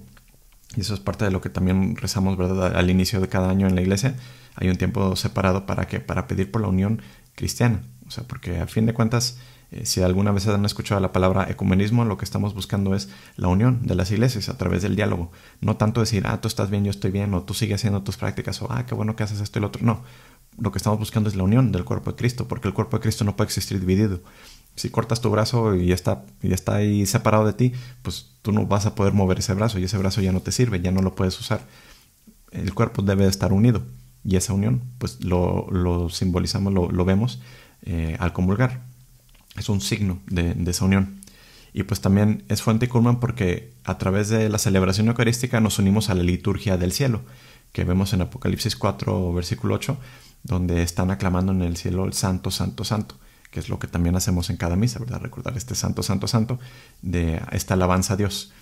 Y 0.76 0.80
eso 0.80 0.94
es 0.94 1.00
parte 1.00 1.24
de 1.24 1.30
lo 1.30 1.40
que 1.40 1.48
también 1.48 1.96
rezamos, 1.96 2.36
¿verdad? 2.36 2.76
Al 2.76 2.90
inicio 2.90 3.20
de 3.20 3.28
cada 3.28 3.50
año 3.50 3.66
en 3.66 3.74
la 3.74 3.80
iglesia 3.80 4.14
hay 4.54 4.68
un 4.68 4.76
tiempo 4.76 5.16
separado 5.16 5.66
para 5.66 5.86
que 5.86 6.00
para 6.00 6.26
pedir 6.26 6.50
por 6.50 6.60
la 6.60 6.68
unión 6.68 7.02
cristiana. 7.34 7.82
O 8.06 8.10
sea, 8.10 8.24
porque 8.24 8.58
a 8.58 8.66
fin 8.66 8.86
de 8.86 8.94
cuentas 8.94 9.38
eh, 9.70 9.84
si 9.84 10.00
alguna 10.00 10.32
vez 10.32 10.46
han 10.48 10.64
escuchado 10.64 11.00
la 11.00 11.12
palabra 11.12 11.46
ecumenismo, 11.50 12.04
lo 12.04 12.16
que 12.16 12.24
estamos 12.24 12.54
buscando 12.54 12.94
es 12.94 13.10
la 13.36 13.48
unión 13.48 13.86
de 13.86 13.94
las 13.94 14.10
iglesias 14.10 14.48
a 14.48 14.56
través 14.56 14.82
del 14.82 14.96
diálogo. 14.96 15.30
No 15.60 15.76
tanto 15.76 16.00
decir, 16.00 16.24
ah, 16.26 16.40
tú 16.40 16.48
estás 16.48 16.70
bien, 16.70 16.84
yo 16.84 16.90
estoy 16.90 17.10
bien, 17.10 17.34
o 17.34 17.42
tú 17.42 17.54
sigues 17.54 17.76
haciendo 17.76 18.02
tus 18.02 18.16
prácticas, 18.16 18.62
o 18.62 18.68
ah, 18.70 18.86
qué 18.86 18.94
bueno 18.94 19.14
que 19.14 19.24
haces 19.24 19.40
esto 19.40 19.58
y 19.58 19.62
lo 19.62 19.68
otro. 19.68 19.84
No, 19.84 20.02
lo 20.58 20.72
que 20.72 20.78
estamos 20.78 20.98
buscando 20.98 21.28
es 21.28 21.36
la 21.36 21.42
unión 21.42 21.70
del 21.70 21.84
cuerpo 21.84 22.12
de 22.12 22.16
Cristo, 22.16 22.48
porque 22.48 22.68
el 22.68 22.74
cuerpo 22.74 22.96
de 22.96 23.02
Cristo 23.02 23.24
no 23.24 23.36
puede 23.36 23.48
existir 23.48 23.78
dividido. 23.78 24.20
Si 24.74 24.90
cortas 24.90 25.20
tu 25.20 25.28
brazo 25.30 25.74
y 25.74 25.92
está, 25.92 26.24
y 26.42 26.52
está 26.52 26.76
ahí 26.76 27.04
separado 27.04 27.44
de 27.44 27.52
ti, 27.52 27.72
pues 28.02 28.37
tú 28.48 28.52
no 28.52 28.64
vas 28.64 28.86
a 28.86 28.94
poder 28.94 29.12
mover 29.12 29.40
ese 29.40 29.52
brazo 29.52 29.78
y 29.78 29.84
ese 29.84 29.98
brazo 29.98 30.22
ya 30.22 30.32
no 30.32 30.40
te 30.40 30.52
sirve, 30.52 30.80
ya 30.80 30.90
no 30.90 31.02
lo 31.02 31.14
puedes 31.14 31.38
usar. 31.38 31.60
El 32.50 32.72
cuerpo 32.72 33.02
debe 33.02 33.26
estar 33.26 33.52
unido 33.52 33.82
y 34.24 34.36
esa 34.36 34.54
unión, 34.54 34.84
pues 34.96 35.22
lo, 35.22 36.08
simbolizamos, 36.08 36.72
lo, 36.72 37.04
vemos 37.04 37.42
eh, 37.82 38.16
al 38.18 38.32
comulgar 38.32 38.86
es 39.54 39.68
un 39.68 39.82
signo 39.82 40.20
de, 40.28 40.56
esa 40.66 40.86
unión. 40.86 41.20
Y 41.74 41.82
pues 41.82 42.00
también 42.00 42.42
es 42.48 42.62
fuente 42.62 42.86
y 42.86 42.88
culmen 42.88 43.16
porque 43.16 43.74
a 43.84 43.98
través 43.98 44.30
de 44.30 44.48
la 44.48 44.56
celebración 44.56 45.08
eucarística 45.08 45.60
nos 45.60 45.78
unimos 45.78 46.08
a 46.08 46.14
la 46.14 46.22
liturgia 46.22 46.78
del 46.78 46.92
cielo, 46.92 47.20
que 47.72 47.84
vemos 47.84 48.14
en 48.14 48.22
Apocalipsis 48.22 48.76
4, 48.76 49.34
versículo 49.34 49.74
8, 49.74 49.98
donde 50.42 50.80
están 50.80 51.10
aclamando 51.10 51.52
en 51.52 51.60
el 51.60 51.76
cielo 51.76 52.06
el 52.06 52.14
Santo, 52.14 52.50
Santo, 52.50 52.84
Santo, 52.84 53.16
que 53.50 53.60
es 53.60 53.68
lo 53.68 53.78
que 53.78 53.86
también 53.86 54.16
hacemos 54.16 54.50
en 54.50 54.56
cada 54.56 54.76
misa, 54.76 54.98
¿verdad? 54.98 55.20
Recordar 55.20 55.56
este 55.56 55.74
Santo, 55.74 56.02
Santo, 56.02 56.28
Santo, 56.28 56.58
de 57.02 57.40
esta 57.52 57.74
alabanza 57.74 58.14
a 58.14 58.16
Dios, 58.16 58.52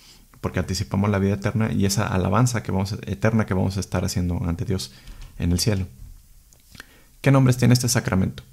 porque 0.41 0.59
anticipamos 0.59 1.09
la 1.09 1.19
vida 1.19 1.33
eterna 1.35 1.71
y 1.71 1.85
esa 1.85 2.07
alabanza 2.07 2.63
que 2.63 2.71
vamos, 2.71 2.97
eterna 3.05 3.45
que 3.45 3.53
vamos 3.53 3.77
a 3.77 3.79
estar 3.79 4.05
haciendo 4.05 4.41
ante 4.45 4.65
Dios 4.65 4.93
en 5.39 5.51
el 5.51 5.59
cielo. 5.59 5.87
¿Qué 7.21 7.31
nombres 7.31 7.57
tiene 7.57 7.73
este 7.73 7.89
sacramento? 7.89 8.43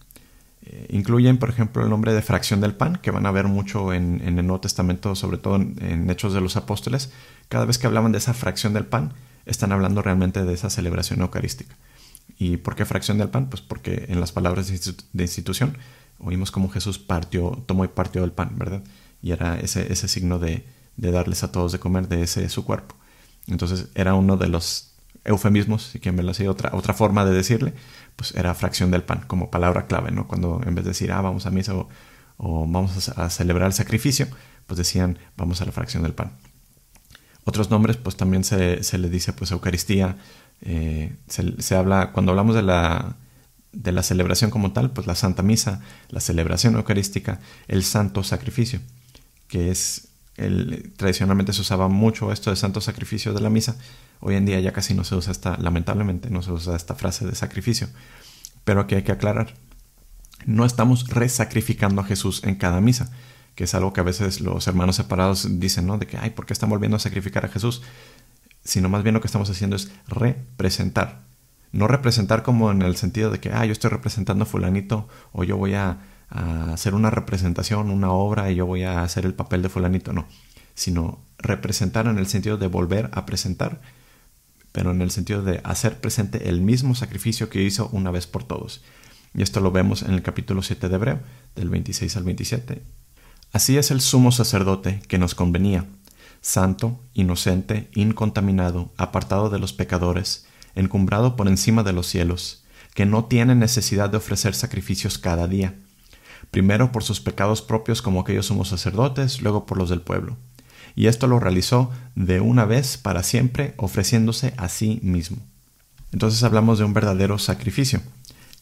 Eh, 0.67 0.87
incluyen, 0.91 1.39
por 1.39 1.51
ejemplo, 1.51 1.83
el 1.83 1.91
nombre 1.91 2.15
de 2.15 2.23
fracción 2.23 2.61
del 2.61 2.75
pan, 2.75 2.97
que 2.97 3.11
van 3.11 3.27
a 3.27 3.31
ver 3.31 3.47
mucho 3.47 3.93
en, 3.93 4.23
el 4.23 4.35
Nuevo 4.35 4.61
Testamento, 4.61 5.15
sobre 5.15 5.37
todo 5.37 5.57
en, 5.57 6.11
Hechos 6.11 6.33
de 6.33 6.41
los 6.41 6.57
Apóstoles. 6.57 7.13
Cada 7.49 7.67
vez 7.67 7.79
que 7.79 7.87
hablaban 7.87 8.13
de 8.13 8.19
esa 8.19 8.33
fracción 8.33 8.73
del 8.73 8.87
pan, 8.87 9.13
están 9.45 9.73
hablando 9.73 10.01
realmente 10.01 10.45
de 10.45 10.55
esa 10.55 10.71
celebración 10.71 11.21
eucarística. 11.21 11.77
¿Y 12.39 12.57
por 12.57 12.75
qué 12.75 12.87
fracción 12.87 13.19
del 13.19 13.29
pan? 13.29 13.51
Pues 13.51 13.61
porque 13.61 14.07
en 14.09 14.21
las 14.21 14.33
palabras 14.33 14.69
de 15.13 15.23
institución 15.23 15.77
oímos 16.19 16.51
cómo 16.51 16.69
Jesús 16.69 16.99
partió, 16.99 17.63
tomó 17.67 17.85
y 17.85 17.89
partió 17.89 18.23
del 18.23 18.33
pan, 18.33 18.53
¿verdad? 18.57 18.83
Y 19.23 19.33
era 19.33 19.59
ese, 19.59 19.93
ese 19.93 20.09
signo 20.09 20.39
de, 20.39 20.65
de 20.97 21.11
darles 21.11 21.43
a 21.43 21.53
todos 21.53 21.73
de 21.73 21.79
comer 21.79 22.09
de 22.09 22.23
ese 22.23 22.49
su 22.49 22.65
cuerpo. 22.65 22.95
Entonces 23.47 23.89
era 23.95 24.15
uno 24.15 24.37
de 24.37 24.49
los 24.49 24.95
eufemismos, 25.25 25.83
si 25.85 26.01
quieren 26.01 26.17
verlo 26.17 26.33
así, 26.33 26.47
otra, 26.47 26.71
otra 26.75 26.95
forma 26.95 27.25
de 27.25 27.33
decirle, 27.33 27.75
pues 28.17 28.35
era 28.35 28.55
fracción 28.55 28.91
del 28.91 29.03
pan, 29.03 29.25
como 29.27 29.51
palabra 29.51 29.87
clave, 29.87 30.11
¿no? 30.11 30.27
Cuando 30.29 30.61
en 30.65 30.75
vez 30.75 30.85
de 30.85 30.91
decir, 30.91 31.13
ah, 31.13 31.21
vamos 31.21 31.47
a 31.47 31.51
misa 31.51 31.75
o, 31.75 32.67
vamos 32.67 33.09
a, 33.09 33.31
celebrar 33.31 33.69
el 33.69 33.73
sacrificio, 33.73 34.29
pues 34.67 34.79
decían, 34.79 35.19
vamos 35.37 35.61
a 35.61 35.65
la 35.65 35.73
fracción 35.73 36.03
del 36.03 36.13
pan. 36.13 36.33
Otros 37.45 37.71
nombres, 37.71 37.97
pues 37.97 38.17
también 38.17 38.45
se, 38.45 38.99
le 38.99 39.11
dice, 39.11 39.33
pues 39.33 39.51
Eucaristía, 39.51 40.17
eh, 40.63 41.17
se, 41.29 41.77
habla, 41.77 42.13
cuando 42.13 42.33
hablamos 42.33 42.55
de 42.55 42.63
la, 42.63 43.17
de 43.75 43.93
la 43.93 44.03
celebración 44.03 44.51
como 44.51 44.73
tal, 44.73 44.91
pues 44.91 45.07
la 45.07 45.15
Santa 45.15 45.43
Misa, 45.43 45.81
la 46.09 46.21
celebración 46.21 46.77
eucarística, 46.77 47.41
el 47.69 47.85
Santo 47.85 48.23
Sacrificio, 48.23 48.81
que 49.49 49.71
es, 49.71 50.09
el, 50.37 50.93
tradicionalmente 50.97 51.53
se 51.53 51.61
usaba 51.61 51.89
mucho 51.89 52.33
esto 52.33 52.51
de 52.51 52.57
Santo 52.57 52.81
Sacrificio 52.81 53.33
de 53.33 53.41
la 53.41 53.51
Misa, 53.51 53.77
Hoy 54.27 54.37
en 54.37 54.47
día 54.47 54.59
ya 54.59 54.73
casi 54.73 54.95
no 54.95 55.05
se 55.05 55.15
usa 55.15 55.33
esta, 55.33 55.59
lamentablemente 55.59 56.31
no 56.31 56.41
se 56.41 56.51
usa 56.51 56.77
esta 56.77 56.95
frase 56.95 57.27
de 57.27 57.35
sacrificio. 57.35 57.89
Pero 58.65 58.81
aquí 58.81 58.95
hay 58.95 59.03
que 59.03 59.13
aclarar, 59.13 59.53
no 60.47 60.65
estamos 60.65 61.09
resacrificando 61.09 62.01
a 62.01 62.05
Jesús 62.05 62.43
en 62.45 62.55
cada 62.55 62.81
misa. 62.81 63.13
que 63.55 63.65
es 63.65 63.75
algo 63.75 63.93
que 63.93 64.01
a 64.01 64.05
veces 64.05 64.41
los 64.41 64.67
hermanos 64.67 64.97
separados 64.97 65.61
dicen, 65.61 65.87
¿no? 65.87 65.99
De 65.99 66.07
que, 66.07 66.17
ay, 66.17 66.31
¿por 66.31 66.47
qué 66.47 66.55
están 66.55 66.71
volviendo 66.71 66.97
a 66.97 67.01
sacrificar 67.01 67.45
a 67.45 67.49
Jesús? 67.49 67.83
Sino 68.65 68.89
más 68.89 69.03
bien 69.03 69.15
lo 69.15 69.21
que 69.21 69.29
estamos 69.29 69.51
haciendo 69.51 69.77
es 69.77 69.93
representar. 70.09 71.21
No 71.75 71.89
representar 71.89 72.45
como 72.45 72.71
en 72.71 72.83
el 72.83 72.95
sentido 72.95 73.33
de 73.33 73.41
que, 73.41 73.51
ah, 73.51 73.65
yo 73.67 73.73
estoy 73.73 73.91
representando 73.91 74.45
a 74.45 74.47
fulanito 74.47 75.09
o 75.33 75.43
yo 75.43 75.57
voy 75.57 75.75
a, 75.75 75.99
a 76.31 76.73
hacer 76.73 76.95
una 76.95 77.11
representación, 77.11 77.91
una 77.91 78.13
obra 78.13 78.49
y 78.53 78.55
yo 78.55 78.65
voy 78.65 78.85
a 78.85 79.03
hacer 79.03 79.27
el 79.27 79.35
papel 79.35 79.61
de 79.61 79.69
fulanito, 79.69 80.13
no. 80.13 80.29
Sino 80.77 81.19
representar 81.37 82.07
en 82.07 82.19
el 82.19 82.29
sentido 82.29 82.59
de 82.59 82.69
volver 82.69 83.11
a 83.13 83.27
presentar, 83.27 83.81
pero 84.71 84.93
en 84.93 85.03
el 85.03 85.11
sentido 85.11 85.43
de 85.43 85.61
hacer 85.65 86.01
presente 86.01 86.49
el 86.49 86.61
mismo 86.61 86.95
sacrificio 86.95 87.51
que 87.51 87.65
hizo 87.65 87.89
una 87.91 88.13
vez 88.13 88.29
por 88.29 88.45
todos. 88.45 88.85
Y 89.35 89.43
esto 89.43 89.59
lo 89.59 89.73
vemos 89.73 90.03
en 90.03 90.15
el 90.15 90.23
capítulo 90.23 90.63
7 90.63 90.89
de 90.89 90.95
Hebreo, 90.95 91.21
del 91.57 91.71
26 91.71 92.17
al 92.17 92.23
27. 92.23 92.83
Así 93.53 93.79
es 93.79 93.91
el 93.91 94.01
sumo 94.01 94.31
sacerdote 94.31 95.03
que 95.09 95.19
nos 95.19 95.35
convenía, 95.35 95.87
santo, 96.41 97.01
inocente, 97.15 97.91
incontaminado, 97.95 98.93
apartado 98.97 99.51
de 99.51 99.59
los 99.59 99.73
pecadores, 99.73 100.47
encumbrado 100.75 101.37
por 101.37 101.49
encima 101.49 101.83
de 101.83 101.93
los 101.93 102.07
cielos, 102.07 102.65
que 102.95 103.07
no 103.07 103.25
tiene 103.25 103.55
necesidad 103.55 104.11
de 104.11 104.17
ofrecer 104.17 104.55
sacrificios 104.55 105.19
cada 105.19 105.47
día, 105.49 105.75
primero 106.51 106.93
por 106.93 107.03
sus 107.03 107.21
pecados 107.21 107.63
propios 107.63 108.03
como 108.03 108.21
aquellos 108.21 108.47
sumos 108.47 108.69
sacerdotes, 108.69 109.43
luego 109.43 109.67
por 109.67 109.79
los 109.79 109.91
del 109.91 110.01
pueblo. 110.01 110.37
Y 110.97 111.09
esto 111.09 111.27
lo 111.27 111.41
realizó 111.41 111.91
de 112.15 112.41
una 112.41 112.65
vez 112.65 112.97
para 112.97 113.23
siempre, 113.23 113.75
ofreciéndose 113.77 114.55
a 114.57 114.69
sí 114.69 115.01
mismo. 115.03 115.39
Entonces 116.13 116.43
hablamos 116.45 116.79
de 116.79 116.85
un 116.85 116.95
verdadero 116.95 117.39
sacrificio. 117.39 118.01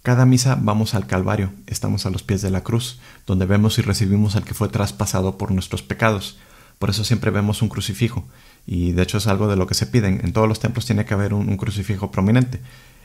Cada 0.02 0.24
misa 0.24 0.58
vamos 0.60 0.94
al 0.94 1.06
Calvario, 1.06 1.52
estamos 1.66 2.06
a 2.06 2.10
los 2.10 2.22
pies 2.22 2.40
de 2.40 2.50
la 2.50 2.62
cruz, 2.62 2.98
donde 3.26 3.46
vemos 3.46 3.78
y 3.78 3.82
recibimos 3.82 4.34
al 4.34 4.44
que 4.44 4.54
fue 4.54 4.68
traspasado 4.68 5.36
por 5.36 5.52
nuestros 5.52 5.82
pecados. 5.82 6.38
Por 6.78 6.90
eso 6.90 7.04
siempre 7.04 7.30
vemos 7.30 7.62
un 7.62 7.68
crucifijo, 7.68 8.26
y 8.66 8.92
de 8.92 9.02
hecho 9.02 9.18
es 9.18 9.26
algo 9.26 9.48
de 9.48 9.56
lo 9.56 9.66
que 9.66 9.74
se 9.74 9.86
piden. 9.86 10.20
En 10.22 10.32
todos 10.32 10.48
los 10.48 10.60
templos 10.60 10.86
tiene 10.86 11.04
que 11.04 11.14
haber 11.14 11.34
un, 11.34 11.56
crucifijo 11.56 12.10
prominente. 12.10 12.60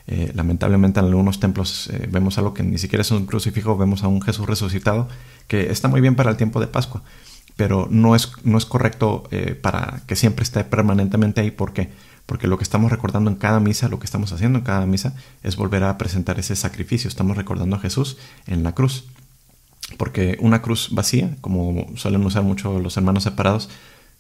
Eh, 0.08 0.32
lamentablemente 0.36 1.00
en 1.00 1.08
algunos 1.08 1.40
templos 1.40 1.90
eh, 1.92 2.08
vemos 2.10 2.38
algo 2.38 2.54
que 2.54 2.64
ni 2.64 2.78
siquiera 2.78 3.02
es 3.02 3.12
un 3.12 3.26
crucifijo, 3.26 3.78
vemos 3.78 4.04
a 4.04 4.08
un 4.08 4.22
Jesús 4.22 4.48
resucitado, 4.48 5.10
que 5.48 5.70
está 5.70 5.90
muy 5.90 6.00
bien 6.00 6.16
para 6.16 6.30
el 6.32 6.38
tiempo 6.38 6.62
de 6.62 6.68
Pascua, 6.68 7.04
pero 7.58 7.90
no 7.92 8.16
es, 8.16 8.32
no 8.46 8.58
es 8.58 8.66
correcto 8.66 9.24
eh, 9.32 9.54
para 9.54 10.02
que 10.08 10.16
siempre 10.16 10.44
esté 10.44 10.64
permanentemente 10.64 11.42
ahí 11.42 11.52
porque 11.52 11.90
porque 12.28 12.48
lo 12.48 12.58
que 12.58 12.64
estamos 12.64 12.92
recordando 12.92 13.32
en 13.32 13.38
cada 13.38 13.62
misa, 13.62 13.88
lo 13.88 14.00
que 14.00 14.06
estamos 14.06 14.34
haciendo 14.34 14.60
en 14.60 14.66
cada 14.66 14.86
misa, 14.86 15.16
es 15.44 15.56
volver 15.56 15.86
a 15.86 15.98
presentar 15.98 16.38
ese 16.38 16.58
sacrificio. 16.58 17.08
Estamos 17.08 17.38
recordando 17.38 17.78
a 17.78 17.80
Jesús 17.80 18.18
en 18.48 18.64
la 18.64 18.74
cruz. 18.74 19.06
Porque 19.98 20.38
una 20.42 20.62
cruz 20.62 20.90
vacía, 20.92 21.38
como 21.40 21.88
suelen 21.96 22.26
usar 22.26 22.44
mucho 22.44 22.82
los 22.82 22.98
hermanos 22.98 23.24
separados, 23.24 23.70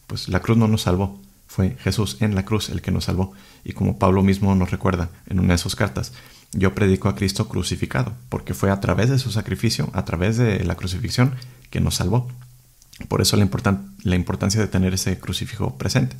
pues 0.08 0.30
la 0.30 0.40
cruz 0.40 0.58
no 0.58 0.68
nos 0.68 0.84
salvó. 0.84 1.22
Fue 1.48 1.78
Jesús 1.80 2.18
en 2.20 2.36
la 2.36 2.44
cruz 2.44 2.70
el 2.70 2.82
que 2.82 2.92
nos 2.92 3.06
salvó. 3.06 3.34
Y 3.64 3.74
como 3.74 4.00
Pablo 4.00 4.24
mismo 4.24 4.56
nos 4.56 4.72
recuerda 4.72 5.10
en 5.28 5.40
una 5.40 5.54
de 5.54 5.58
sus 5.58 5.76
cartas, 5.76 6.14
yo 6.54 6.74
predico 6.74 7.10
a 7.10 7.16
Cristo 7.16 7.48
crucificado, 7.48 8.14
porque 8.30 8.54
fue 8.54 8.72
a 8.72 8.80
través 8.80 9.10
de 9.10 9.20
su 9.20 9.32
sacrificio, 9.32 9.90
a 9.94 10.06
través 10.06 10.38
de 10.38 10.64
la 10.64 10.76
crucifixión, 10.76 11.36
que 11.70 11.82
nos 11.82 11.96
salvó. 11.96 12.28
Por 13.08 13.22
eso 13.22 13.38
la, 13.38 13.48
la 14.04 14.16
importancia 14.16 14.60
de 14.60 14.68
tener 14.68 14.94
ese 14.94 15.20
crucifijo 15.20 15.78
presente. 15.78 16.16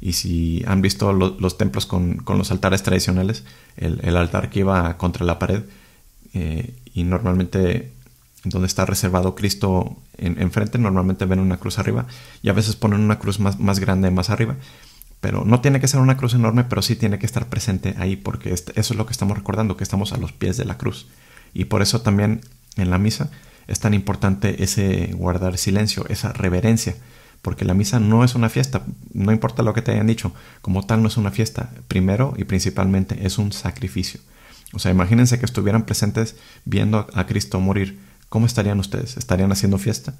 Y 0.00 0.12
si 0.12 0.62
han 0.66 0.82
visto 0.82 1.12
los 1.12 1.58
templos 1.58 1.86
con, 1.86 2.22
los 2.26 2.50
altares 2.50 2.82
tradicionales, 2.82 3.44
el, 3.76 4.16
altar 4.16 4.50
que 4.50 4.60
iba 4.60 4.96
contra 4.98 5.24
la 5.24 5.38
pared 5.38 5.62
eh, 6.34 6.74
y 6.92 7.04
normalmente 7.04 7.92
donde 8.48 8.66
está 8.66 8.86
reservado 8.86 9.34
Cristo 9.34 9.96
enfrente, 10.18 10.78
normalmente 10.78 11.24
ven 11.24 11.40
una 11.40 11.58
cruz 11.58 11.78
arriba 11.78 12.06
y 12.42 12.48
a 12.48 12.52
veces 12.52 12.76
ponen 12.76 13.00
una 13.00 13.18
cruz 13.18 13.38
más, 13.40 13.80
grande 13.80 14.10
más 14.10 14.30
arriba. 14.30 14.56
Pero 15.20 15.44
no 15.44 15.60
tiene 15.60 15.80
que 15.80 15.88
ser 15.88 16.00
una 16.00 16.16
cruz 16.16 16.34
enorme, 16.34 16.64
pero 16.64 16.82
sí 16.82 16.94
tiene 16.94 17.18
que 17.18 17.26
estar 17.26 17.46
presente 17.48 17.94
ahí 17.98 18.16
porque 18.16 18.52
eso 18.52 18.72
es 18.74 18.94
lo 18.94 19.06
que 19.06 19.12
estamos 19.12 19.36
recordando, 19.36 19.76
que 19.76 19.84
estamos 19.84 20.12
a 20.12 20.18
los 20.18 20.32
pies 20.32 20.56
de 20.56 20.64
la 20.64 20.78
cruz. 20.78 21.06
Y 21.54 21.64
por 21.66 21.82
eso 21.82 22.02
también 22.02 22.42
en 22.76 22.90
la 22.90 22.98
misa 22.98 23.30
es 23.66 23.80
tan 23.80 23.94
importante 23.94 24.62
ese 24.62 25.12
guardar 25.14 25.58
silencio, 25.58 26.06
esa 26.08 26.32
reverencia 26.32 26.96
porque 27.46 27.64
la 27.64 27.74
misa 27.74 28.00
no 28.00 28.24
es 28.24 28.34
una 28.34 28.48
fiesta, 28.48 28.82
no 29.12 29.30
importa 29.30 29.62
lo 29.62 29.72
que 29.72 29.80
te 29.80 29.92
hayan 29.92 30.08
dicho, 30.08 30.32
como 30.62 30.84
tal 30.84 31.00
no 31.00 31.06
es 31.06 31.16
una 31.16 31.30
fiesta, 31.30 31.70
primero 31.86 32.34
y 32.36 32.42
principalmente 32.42 33.24
es 33.24 33.38
un 33.38 33.52
sacrificio. 33.52 34.18
O 34.72 34.80
sea, 34.80 34.90
imagínense 34.90 35.38
que 35.38 35.46
estuvieran 35.46 35.86
presentes 35.86 36.34
viendo 36.64 37.06
a 37.14 37.26
Cristo 37.26 37.60
morir, 37.60 38.00
¿cómo 38.28 38.46
estarían 38.46 38.78
ustedes? 38.78 39.16
¿Estarían 39.16 39.52
haciendo 39.52 39.78
fiesta? 39.78 40.14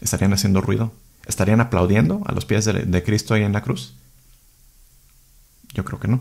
¿Estarían 0.00 0.32
haciendo 0.32 0.60
ruido? 0.60 0.92
¿Estarían 1.26 1.60
aplaudiendo 1.60 2.22
a 2.26 2.32
los 2.32 2.44
pies 2.44 2.64
de, 2.64 3.02
Cristo 3.02 3.34
ahí 3.34 3.42
en 3.42 3.52
la 3.52 3.62
cruz? 3.62 3.94
Yo 5.72 5.84
creo 5.84 6.00
que 6.00 6.08
no. 6.08 6.20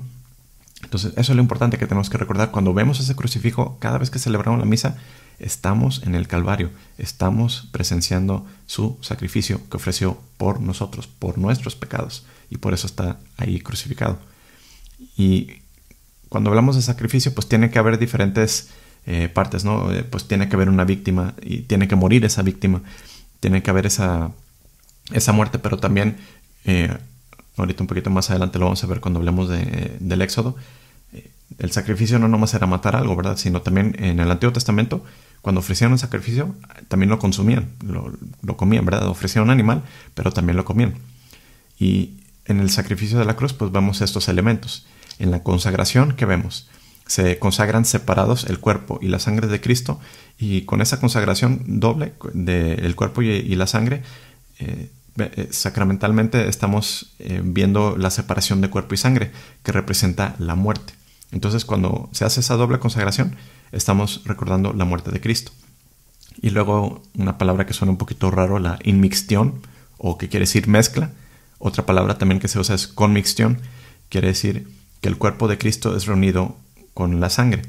Entonces, 0.83 1.13
eso 1.17 1.31
es 1.31 1.35
lo 1.35 1.41
importante 1.41 1.77
que 1.77 1.87
tenemos 1.87 2.09
que 2.09 2.17
recordar. 2.17 2.51
Cuando 2.51 2.73
vemos 2.73 2.99
ese 2.99 3.15
crucifijo, 3.15 3.77
cada 3.79 3.97
vez 3.97 4.09
que 4.09 4.19
celebramos 4.19 4.59
la 4.59 4.65
misa, 4.65 4.97
estamos 5.39 6.03
en 6.03 6.15
el 6.15 6.27
Calvario, 6.27 6.69
estamos 6.97 7.67
presenciando 7.71 8.45
su 8.67 8.97
sacrificio 9.01 9.61
que 9.69 9.77
ofreció 9.77 10.19
por 10.37 10.61
nosotros, 10.61 11.07
por 11.07 11.37
nuestros 11.37 11.75
pecados, 11.75 12.25
y 12.49 12.57
por 12.57 12.73
eso 12.73 12.87
está 12.87 13.17
ahí 13.37 13.59
crucificado. 13.59 14.19
Y 15.17 15.61
cuando 16.29 16.49
hablamos 16.49 16.75
de 16.75 16.81
sacrificio, 16.81 17.33
pues 17.33 17.49
tiene 17.49 17.71
que 17.71 17.79
haber 17.79 17.97
diferentes 17.97 18.69
eh, 19.05 19.29
partes, 19.29 19.65
¿no? 19.65 19.91
Eh, 19.91 20.03
pues 20.03 20.27
tiene 20.27 20.47
que 20.47 20.55
haber 20.55 20.69
una 20.69 20.85
víctima 20.85 21.33
y 21.41 21.61
tiene 21.61 21.87
que 21.87 21.95
morir 21.95 22.23
esa 22.25 22.41
víctima, 22.41 22.81
tiene 23.39 23.63
que 23.63 23.69
haber 23.69 23.85
esa, 23.85 24.31
esa 25.11 25.31
muerte, 25.31 25.59
pero 25.59 25.77
también, 25.77 26.17
eh, 26.65 26.95
ahorita 27.57 27.83
un 27.83 27.87
poquito 27.87 28.09
más 28.09 28.29
adelante 28.29 28.59
lo 28.59 28.65
vamos 28.65 28.83
a 28.83 28.87
ver 28.87 28.99
cuando 29.01 29.19
hablemos 29.19 29.49
del 29.49 30.21
Éxodo, 30.21 30.55
el 31.57 31.71
sacrificio 31.71 32.17
no 32.17 32.27
nomás 32.27 32.53
era 32.53 32.65
matar 32.65 32.95
algo, 32.95 33.15
¿verdad? 33.15 33.37
Sino 33.37 33.61
también 33.61 33.95
en 33.99 34.19
el 34.19 34.31
Antiguo 34.31 34.53
Testamento 34.53 35.03
cuando 35.41 35.59
ofrecían 35.59 35.91
un 35.91 35.97
sacrificio, 35.97 36.55
también 36.87 37.09
lo 37.09 37.17
consumían, 37.17 37.71
lo, 37.83 38.57
comían, 38.57 38.85
¿verdad? 38.85 39.07
Ofrecían 39.07 39.43
un 39.43 39.49
animal, 39.49 39.83
pero 40.13 40.31
también 40.31 40.55
lo 40.55 40.65
comían. 40.65 40.93
Y 41.79 42.19
en 42.45 42.59
el 42.59 42.69
sacrificio 42.69 43.17
de 43.17 43.25
la 43.25 43.35
cruz, 43.35 43.53
pues 43.53 43.71
vemos 43.71 44.01
estos 44.01 44.27
elementos. 44.27 44.85
En 45.17 45.31
la 45.31 45.41
consagración, 45.41 46.13
¿qué 46.13 46.25
vemos? 46.25 46.69
Se 47.11 47.39
consagran 47.39 47.83
separados 47.83 48.45
el 48.45 48.61
cuerpo 48.61 48.97
y 49.01 49.09
la 49.09 49.19
sangre 49.19 49.47
de 49.47 49.59
Cristo, 49.59 49.99
y 50.39 50.61
con 50.61 50.79
esa 50.79 51.01
consagración 51.01 51.61
doble 51.65 52.13
del 52.33 52.95
cuerpo 52.95 53.21
y, 53.21 53.53
la 53.55 53.67
sangre, 53.67 54.01
eh, 54.59 54.89
eh, 55.17 55.49
sacramentalmente 55.51 56.47
estamos 56.47 57.11
eh, 57.19 57.41
viendo 57.43 57.97
la 57.97 58.11
separación 58.11 58.61
de 58.61 58.69
cuerpo 58.69 58.93
y 58.93 58.97
sangre, 58.97 59.33
que 59.61 59.73
representa 59.73 60.35
la 60.39 60.55
muerte. 60.55 60.93
Entonces, 61.33 61.65
cuando 61.65 62.07
se 62.13 62.23
hace 62.23 62.39
esa 62.39 62.55
doble 62.55 62.79
consagración, 62.79 63.35
estamos 63.73 64.21
recordando 64.23 64.71
la 64.71 64.85
muerte 64.85 65.11
de 65.11 65.19
Cristo. 65.19 65.51
Y 66.41 66.51
luego 66.51 67.03
una 67.17 67.37
palabra 67.37 67.65
que 67.65 67.73
suena 67.73 67.91
un 67.91 67.97
poquito 67.97 68.31
raro, 68.31 68.57
la 68.57 68.79
inmixtión, 68.85 69.59
o 69.97 70.17
que 70.17 70.29
quiere 70.29 70.43
decir 70.43 70.69
mezcla. 70.69 71.11
Otra 71.59 71.85
palabra 71.85 72.17
también 72.17 72.39
que 72.39 72.47
se 72.47 72.57
usa 72.57 72.73
es 72.73 72.87
conmixtión, 72.87 73.59
quiere 74.07 74.29
decir 74.29 74.69
que 75.01 75.09
el 75.09 75.17
cuerpo 75.17 75.49
de 75.49 75.57
Cristo 75.57 75.93
es 75.97 76.05
reunido 76.05 76.55
con 76.93 77.19
la 77.19 77.29
sangre. 77.29 77.63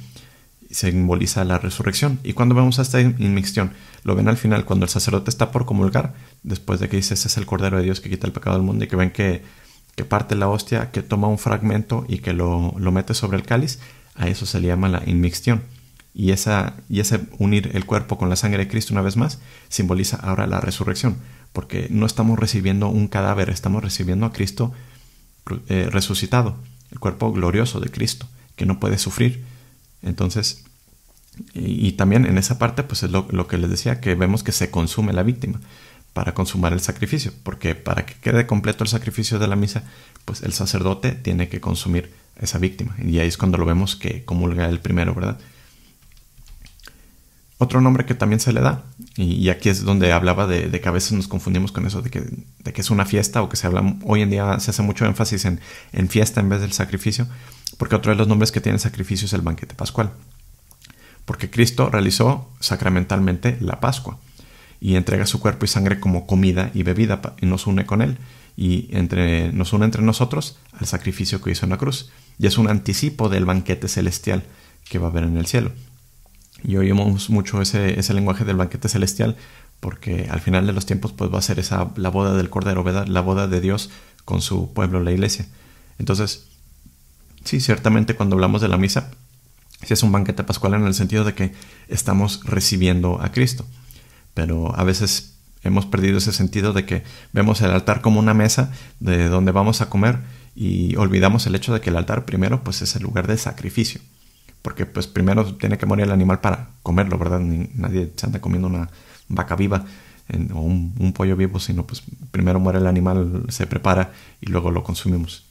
Simboliza 0.70 1.44
la 1.44 1.58
resurrección. 1.58 2.18
Y 2.22 2.32
cuando 2.32 2.54
vemos 2.54 2.78
esta 2.78 3.00
inmixtión, 3.00 3.72
lo 4.04 4.14
ven 4.14 4.28
al 4.28 4.36
final, 4.36 4.64
cuando 4.64 4.84
el 4.84 4.90
sacerdote 4.90 5.30
está 5.30 5.50
por 5.50 5.66
comulgar, 5.66 6.14
después 6.42 6.80
de 6.80 6.88
que 6.88 6.96
dice, 6.96 7.14
ese 7.14 7.28
es 7.28 7.36
el 7.36 7.46
Cordero 7.46 7.76
de 7.76 7.84
Dios 7.84 8.00
que 8.00 8.10
quita 8.10 8.26
el 8.26 8.32
pecado 8.32 8.56
del 8.56 8.64
mundo, 8.64 8.84
y 8.84 8.88
que 8.88 8.96
ven 8.96 9.10
que, 9.10 9.42
que 9.94 10.04
parte 10.04 10.34
la 10.34 10.48
hostia, 10.48 10.90
que 10.90 11.02
toma 11.02 11.28
un 11.28 11.38
fragmento 11.38 12.04
y 12.08 12.18
que 12.18 12.32
lo, 12.32 12.74
lo 12.78 12.92
mete 12.92 13.14
sobre 13.14 13.36
el 13.36 13.44
cáliz, 13.44 13.78
a 14.14 14.28
eso 14.28 14.46
se 14.46 14.60
le 14.60 14.68
llama 14.68 14.88
la 14.88 15.02
inmixtión 15.06 15.62
y, 16.14 16.32
esa, 16.32 16.74
y 16.88 17.00
ese 17.00 17.20
unir 17.38 17.70
el 17.74 17.86
cuerpo 17.86 18.18
con 18.18 18.28
la 18.28 18.36
sangre 18.36 18.64
de 18.64 18.68
Cristo 18.70 18.92
una 18.92 19.02
vez 19.02 19.16
más 19.16 19.38
simboliza 19.68 20.16
ahora 20.16 20.46
la 20.46 20.60
resurrección, 20.60 21.16
porque 21.52 21.86
no 21.90 22.06
estamos 22.06 22.38
recibiendo 22.38 22.88
un 22.88 23.08
cadáver, 23.08 23.50
estamos 23.50 23.82
recibiendo 23.82 24.26
a 24.26 24.32
Cristo 24.32 24.72
eh, 25.68 25.88
resucitado, 25.90 26.56
el 26.90 26.98
cuerpo 26.98 27.32
glorioso 27.32 27.80
de 27.80 27.90
Cristo, 27.90 28.26
que 28.56 28.66
no 28.66 28.80
puede 28.80 28.98
sufrir. 28.98 29.44
Entonces, 30.02 30.64
y, 31.54 31.92
también 31.92 32.26
en 32.26 32.38
esa 32.38 32.58
parte, 32.58 32.82
pues 32.82 33.02
es 33.02 33.10
lo, 33.10 33.46
que 33.46 33.58
les 33.58 33.70
decía, 33.70 34.00
que 34.00 34.14
vemos 34.14 34.42
que 34.42 34.52
se 34.52 34.70
consume 34.70 35.12
la 35.12 35.22
víctima 35.22 35.60
para 36.12 36.34
consumar 36.34 36.72
el 36.74 36.80
sacrificio, 36.80 37.32
porque 37.42 37.74
para 37.74 38.04
que 38.04 38.14
quede 38.14 38.46
completo 38.46 38.84
el 38.84 38.88
sacrificio 38.88 39.38
de 39.38 39.48
la 39.48 39.56
misa, 39.56 39.84
pues 40.26 40.42
el 40.42 40.52
sacerdote 40.52 41.12
tiene 41.12 41.48
que 41.48 41.60
consumir 41.60 42.12
esa 42.40 42.58
víctima. 42.58 42.94
Y 43.02 43.18
ahí 43.18 43.28
es 43.28 43.38
cuando 43.38 43.56
lo 43.56 43.64
vemos 43.64 43.96
que 43.96 44.24
comulga 44.24 44.68
el 44.68 44.80
primero, 44.80 45.14
¿verdad? 45.14 45.38
Otro 47.62 47.80
nombre 47.80 48.04
que 48.04 48.16
también 48.16 48.40
se 48.40 48.52
le 48.52 48.60
da, 48.60 48.82
y, 49.14 49.48
aquí 49.48 49.68
es 49.68 49.84
donde 49.84 50.10
hablaba 50.10 50.48
de, 50.48 50.68
que 50.80 50.88
a 50.88 50.90
veces 50.90 51.12
nos 51.12 51.28
confundimos 51.28 51.70
con 51.70 51.86
eso, 51.86 52.02
de 52.02 52.10
que, 52.10 52.24
es 52.74 52.90
una 52.90 53.04
fiesta 53.04 53.40
o 53.40 53.48
que 53.48 53.54
se 53.54 53.68
habla, 53.68 53.98
hoy 54.02 54.22
en 54.22 54.30
día 54.30 54.58
se 54.58 54.72
hace 54.72 54.82
mucho 54.82 55.06
énfasis 55.06 55.44
en, 55.44 55.60
fiesta 56.08 56.40
en 56.40 56.48
vez 56.48 56.60
del 56.60 56.72
sacrificio, 56.72 57.28
porque 57.78 57.94
otro 57.94 58.10
de 58.10 58.18
los 58.18 58.26
nombres 58.26 58.50
que 58.50 58.60
tiene 58.60 58.80
sacrificio 58.80 59.26
es 59.26 59.32
el 59.32 59.42
banquete 59.42 59.76
pascual, 59.76 60.10
porque 61.24 61.50
Cristo 61.50 61.88
realizó 61.88 62.50
sacramentalmente 62.58 63.58
la 63.60 63.78
Pascua. 63.78 64.18
y 64.80 64.96
entrega 64.96 65.24
su 65.26 65.38
cuerpo 65.38 65.64
y 65.64 65.68
sangre 65.68 66.00
como 66.00 66.26
comida 66.26 66.72
y 66.74 66.82
bebida 66.82 67.20
y 67.40 67.46
nos 67.46 67.68
une 67.68 67.86
con 67.86 68.02
Él 68.02 68.18
y 68.56 68.88
entre, 68.90 69.52
nos 69.52 69.72
une 69.72 69.84
entre 69.84 70.02
nosotros 70.02 70.58
al 70.72 70.88
sacrificio 70.88 71.40
que 71.40 71.52
hizo 71.52 71.64
en 71.64 71.70
la 71.70 71.78
cruz. 71.78 72.10
Y 72.40 72.48
es 72.48 72.58
un 72.58 72.68
anticipo 72.68 73.28
del 73.28 73.44
banquete 73.44 73.86
celestial 73.86 74.42
que 74.90 74.98
va 74.98 75.06
a 75.06 75.10
haber 75.10 75.22
en 75.22 75.36
el 75.36 75.46
cielo. 75.46 75.70
Y 76.64 76.76
oímos 76.76 77.30
mucho 77.30 77.60
ese, 77.60 77.98
ese 77.98 78.14
lenguaje 78.14 78.44
del 78.44 78.56
banquete 78.56 78.88
celestial 78.88 79.36
porque 79.82 80.28
al 80.30 80.40
final 80.40 80.64
de 80.64 80.72
los 80.72 80.86
tiempos 80.86 81.12
pues 81.12 81.34
va 81.34 81.40
a 81.40 81.42
ser 81.42 81.58
esa 81.58 81.90
la 81.96 82.08
boda 82.08 82.34
del 82.36 82.50
Cordero, 82.50 82.84
¿verdad? 82.84 83.08
La 83.08 83.20
boda 83.20 83.48
de 83.48 83.60
Dios 83.60 83.90
con 84.24 84.40
su 84.40 84.72
pueblo, 84.72 85.02
la 85.02 85.10
iglesia. 85.10 85.48
Entonces, 85.98 86.46
sí, 87.44 87.60
ciertamente 87.60 88.14
cuando 88.14 88.36
hablamos 88.36 88.60
de 88.60 88.68
la 88.68 88.76
misa, 88.76 89.10
sí 89.84 89.92
es 89.92 90.04
un 90.04 90.12
banquete 90.12 90.44
pascual 90.44 90.74
en 90.74 90.86
el 90.86 90.94
sentido 90.94 91.24
de 91.24 91.34
que 91.34 91.52
estamos 91.88 92.44
recibiendo 92.44 93.20
a 93.20 93.32
Cristo. 93.32 93.66
Pero 94.34 94.72
a 94.76 94.84
veces 94.84 95.34
hemos 95.64 95.84
perdido 95.86 96.18
ese 96.18 96.32
sentido 96.32 96.72
de 96.72 96.86
que 96.86 97.02
vemos 97.32 97.60
el 97.60 97.72
altar 97.72 98.02
como 98.02 98.20
una 98.20 98.34
mesa 98.34 98.70
de 99.00 99.28
donde 99.28 99.50
vamos 99.50 99.80
a 99.80 99.90
comer 99.90 100.20
y 100.54 100.94
olvidamos 100.94 101.46
el 101.48 101.56
hecho 101.56 101.74
de 101.74 101.80
que 101.80 101.90
el 101.90 101.96
altar 101.96 102.24
primero 102.24 102.62
pues 102.62 102.82
es 102.82 102.94
el 102.94 103.02
lugar 103.02 103.26
de 103.26 103.36
sacrificio. 103.36 104.00
Porque 104.62 104.86
pues 104.86 105.06
primero 105.06 105.54
tiene 105.56 105.76
que 105.76 105.86
morir 105.86 106.04
el 106.06 106.12
animal 106.12 106.40
para 106.40 106.68
comerlo, 106.82 107.18
¿verdad? 107.18 107.40
nadie 107.40 108.12
se 108.16 108.26
anda 108.26 108.40
comiendo 108.40 108.68
una 108.68 108.88
vaca 109.28 109.56
viva 109.56 109.84
o 110.54 110.60
un, 110.60 111.12
pollo 111.14 111.36
vivo, 111.36 111.58
sino 111.58 111.86
pues 111.86 112.02
primero 112.30 112.60
muere 112.60 112.78
el 112.78 112.86
animal, 112.86 113.44
se 113.48 113.66
prepara 113.66 114.12
y 114.40 114.46
luego 114.46 114.70
lo 114.70 114.82
consumimos. 114.82 115.44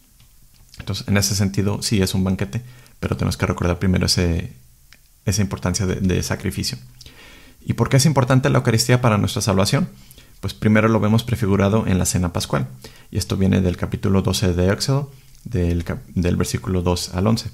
Entonces, 0.79 1.07
en 1.07 1.17
ese 1.17 1.35
sentido, 1.35 1.81
sí 1.81 2.01
es 2.01 2.13
un 2.15 2.23
banquete, 2.23 2.61
pero 2.99 3.17
tenemos 3.17 3.37
que 3.37 3.45
recordar 3.45 3.77
primero 3.79 4.05
esa 4.05 5.41
importancia 5.41 5.85
de, 5.85 6.23
sacrificio. 6.23 6.77
¿Y 7.63 7.73
por 7.73 7.89
qué 7.89 7.97
es 7.97 8.05
importante 8.05 8.49
la 8.49 8.59
Eucaristía 8.59 9.01
para 9.01 9.17
nuestra 9.17 9.41
salvación? 9.41 9.89
Pues 10.39 10.55
primero 10.55 10.87
lo 10.87 10.99
vemos 10.99 11.23
prefigurado 11.23 11.85
en 11.85 11.99
la 11.99 12.05
cena 12.05 12.33
pascual. 12.33 12.67
Y 13.11 13.17
esto 13.17 13.37
viene 13.37 13.61
del 13.61 13.77
capítulo 13.77 14.23
12 14.23 14.53
de 14.53 14.71
Éxodo, 14.71 15.11
del, 15.43 15.85
del 16.15 16.35
versículo 16.35 16.81
2 16.81 17.13
al 17.13 17.27
11. 17.27 17.51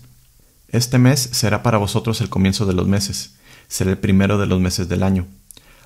Este 0.70 0.98
mes 0.98 1.30
será 1.32 1.64
para 1.64 1.78
vosotros 1.78 2.20
el 2.20 2.28
comienzo 2.28 2.66
de 2.66 2.74
los 2.74 2.88
meses, 2.88 3.36
será 3.70 3.92
el 3.92 3.98
primero 3.98 4.38
de 4.38 4.48
los 4.48 4.60
meses 4.60 4.90
del 4.90 5.02
año. 5.02 5.26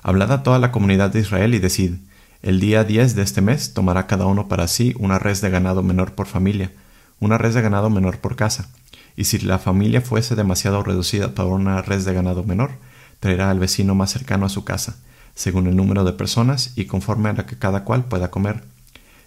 Hablad 0.02 0.32
a 0.32 0.42
toda 0.42 0.58
la 0.58 0.72
comunidad 0.72 1.10
de 1.10 1.20
Israel 1.20 1.54
y 1.54 1.60
decid, 1.60 1.98
el 2.42 2.58
día 2.58 2.82
10 2.82 3.14
de 3.14 3.22
este 3.22 3.42
mes 3.42 3.74
tomará 3.74 4.08
cada 4.08 4.26
uno 4.26 4.48
para 4.48 4.66
sí 4.66 4.92
una 4.98 5.20
res 5.20 5.40
de 5.40 5.50
ganado 5.50 5.84
menor 5.84 6.14
por 6.14 6.26
familia, 6.26 6.72
una 7.20 7.38
res 7.38 7.54
de 7.54 7.62
ganado 7.62 7.90
menor 7.90 8.18
por 8.18 8.34
casa, 8.34 8.70
y 9.16 9.24
si 9.24 9.38
la 9.38 9.60
familia 9.60 10.00
fuese 10.00 10.34
demasiado 10.34 10.82
reducida 10.82 11.32
para 11.32 11.48
una 11.48 11.80
res 11.82 12.04
de 12.04 12.14
ganado 12.14 12.42
menor, 12.42 12.72
traerá 13.20 13.50
al 13.50 13.60
vecino 13.60 13.94
más 13.94 14.10
cercano 14.10 14.46
a 14.46 14.48
su 14.48 14.64
casa, 14.64 14.96
según 15.36 15.68
el 15.68 15.76
número 15.76 16.02
de 16.02 16.12
personas 16.12 16.72
y 16.74 16.86
conforme 16.86 17.28
a 17.28 17.34
la 17.34 17.46
que 17.46 17.56
cada 17.56 17.84
cual 17.84 18.06
pueda 18.06 18.32
comer. 18.32 18.64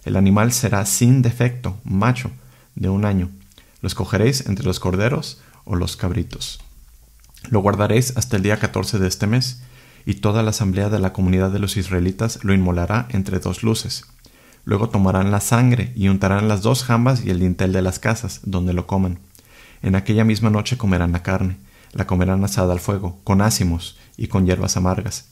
El 0.04 0.16
animal 0.16 0.52
será 0.52 0.84
sin 0.84 1.22
defecto, 1.22 1.78
macho, 1.82 2.30
de 2.74 2.90
un 2.90 3.06
año. 3.06 3.30
Lo 3.80 3.86
escogeréis 3.86 4.46
entre 4.46 4.66
los 4.66 4.80
corderos 4.80 5.40
o 5.66 5.76
los 5.76 5.96
cabritos. 5.96 6.60
Lo 7.50 7.60
guardaréis 7.60 8.16
hasta 8.16 8.36
el 8.36 8.42
día 8.42 8.58
14 8.58 8.98
de 8.98 9.08
este 9.08 9.26
mes, 9.26 9.60
y 10.06 10.14
toda 10.14 10.42
la 10.42 10.50
asamblea 10.50 10.88
de 10.88 11.00
la 11.00 11.12
comunidad 11.12 11.50
de 11.50 11.58
los 11.58 11.76
israelitas 11.76 12.42
lo 12.42 12.54
inmolará 12.54 13.06
entre 13.10 13.40
dos 13.40 13.62
luces. 13.62 14.06
Luego 14.64 14.88
tomarán 14.88 15.30
la 15.30 15.40
sangre 15.40 15.92
y 15.94 16.08
untarán 16.08 16.48
las 16.48 16.62
dos 16.62 16.82
jambas 16.82 17.24
y 17.24 17.30
el 17.30 17.40
dintel 17.40 17.72
de 17.72 17.82
las 17.82 17.98
casas, 17.98 18.40
donde 18.44 18.72
lo 18.72 18.86
coman. 18.86 19.18
En 19.82 19.94
aquella 19.94 20.24
misma 20.24 20.50
noche 20.50 20.76
comerán 20.76 21.12
la 21.12 21.22
carne, 21.22 21.56
la 21.92 22.06
comerán 22.06 22.42
asada 22.44 22.72
al 22.72 22.80
fuego, 22.80 23.20
con 23.24 23.42
ácimos 23.42 23.96
y 24.16 24.28
con 24.28 24.46
hierbas 24.46 24.76
amargas. 24.76 25.26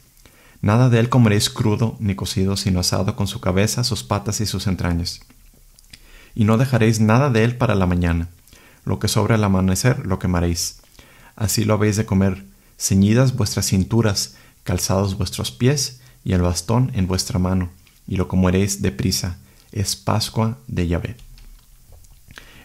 Nada 0.60 0.88
de 0.88 0.98
él 1.00 1.08
comeréis 1.08 1.50
crudo 1.50 1.96
ni 1.98 2.14
cocido, 2.14 2.56
sino 2.56 2.80
asado 2.80 3.16
con 3.16 3.26
su 3.26 3.40
cabeza, 3.40 3.84
sus 3.84 4.02
patas 4.02 4.40
y 4.40 4.46
sus 4.46 4.66
entrañas. 4.66 5.20
Y 6.34 6.44
no 6.44 6.56
dejaréis 6.56 7.00
nada 7.00 7.30
de 7.30 7.44
él 7.44 7.56
para 7.56 7.74
la 7.74 7.86
mañana. 7.86 8.28
Lo 8.84 8.98
que 8.98 9.08
sobre 9.08 9.34
al 9.34 9.44
amanecer 9.44 10.06
lo 10.06 10.18
quemaréis. 10.18 10.80
Así 11.36 11.64
lo 11.64 11.74
habéis 11.74 11.96
de 11.96 12.06
comer, 12.06 12.44
ceñidas 12.78 13.36
vuestras 13.36 13.66
cinturas, 13.66 14.36
calzados 14.62 15.16
vuestros 15.16 15.50
pies 15.50 16.00
y 16.24 16.32
el 16.32 16.42
bastón 16.42 16.90
en 16.94 17.06
vuestra 17.06 17.38
mano 17.38 17.70
y 18.06 18.16
lo 18.16 18.28
comeréis 18.28 18.82
deprisa. 18.82 19.38
Es 19.72 19.96
Pascua 19.96 20.58
de 20.68 20.86
Yahvé. 20.86 21.16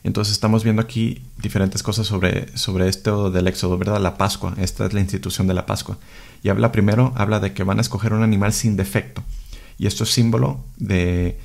Entonces 0.03 0.33
estamos 0.33 0.63
viendo 0.63 0.81
aquí 0.81 1.21
diferentes 1.37 1.83
cosas 1.83 2.07
sobre, 2.07 2.55
sobre 2.57 2.87
esto 2.87 3.31
del 3.31 3.47
Éxodo, 3.47 3.77
¿verdad? 3.77 3.99
La 3.99 4.17
Pascua, 4.17 4.53
esta 4.57 4.85
es 4.85 4.93
la 4.93 5.01
institución 5.01 5.47
de 5.47 5.53
la 5.53 5.65
Pascua. 5.65 5.97
Y 6.41 6.49
habla 6.49 6.71
primero, 6.71 7.11
habla 7.15 7.39
de 7.39 7.53
que 7.53 7.63
van 7.63 7.79
a 7.79 7.81
escoger 7.81 8.13
un 8.13 8.23
animal 8.23 8.53
sin 8.53 8.77
defecto. 8.77 9.23
Y 9.77 9.87
esto 9.87 10.03
es 10.03 10.11
símbolo 10.11 10.63
de 10.77 11.39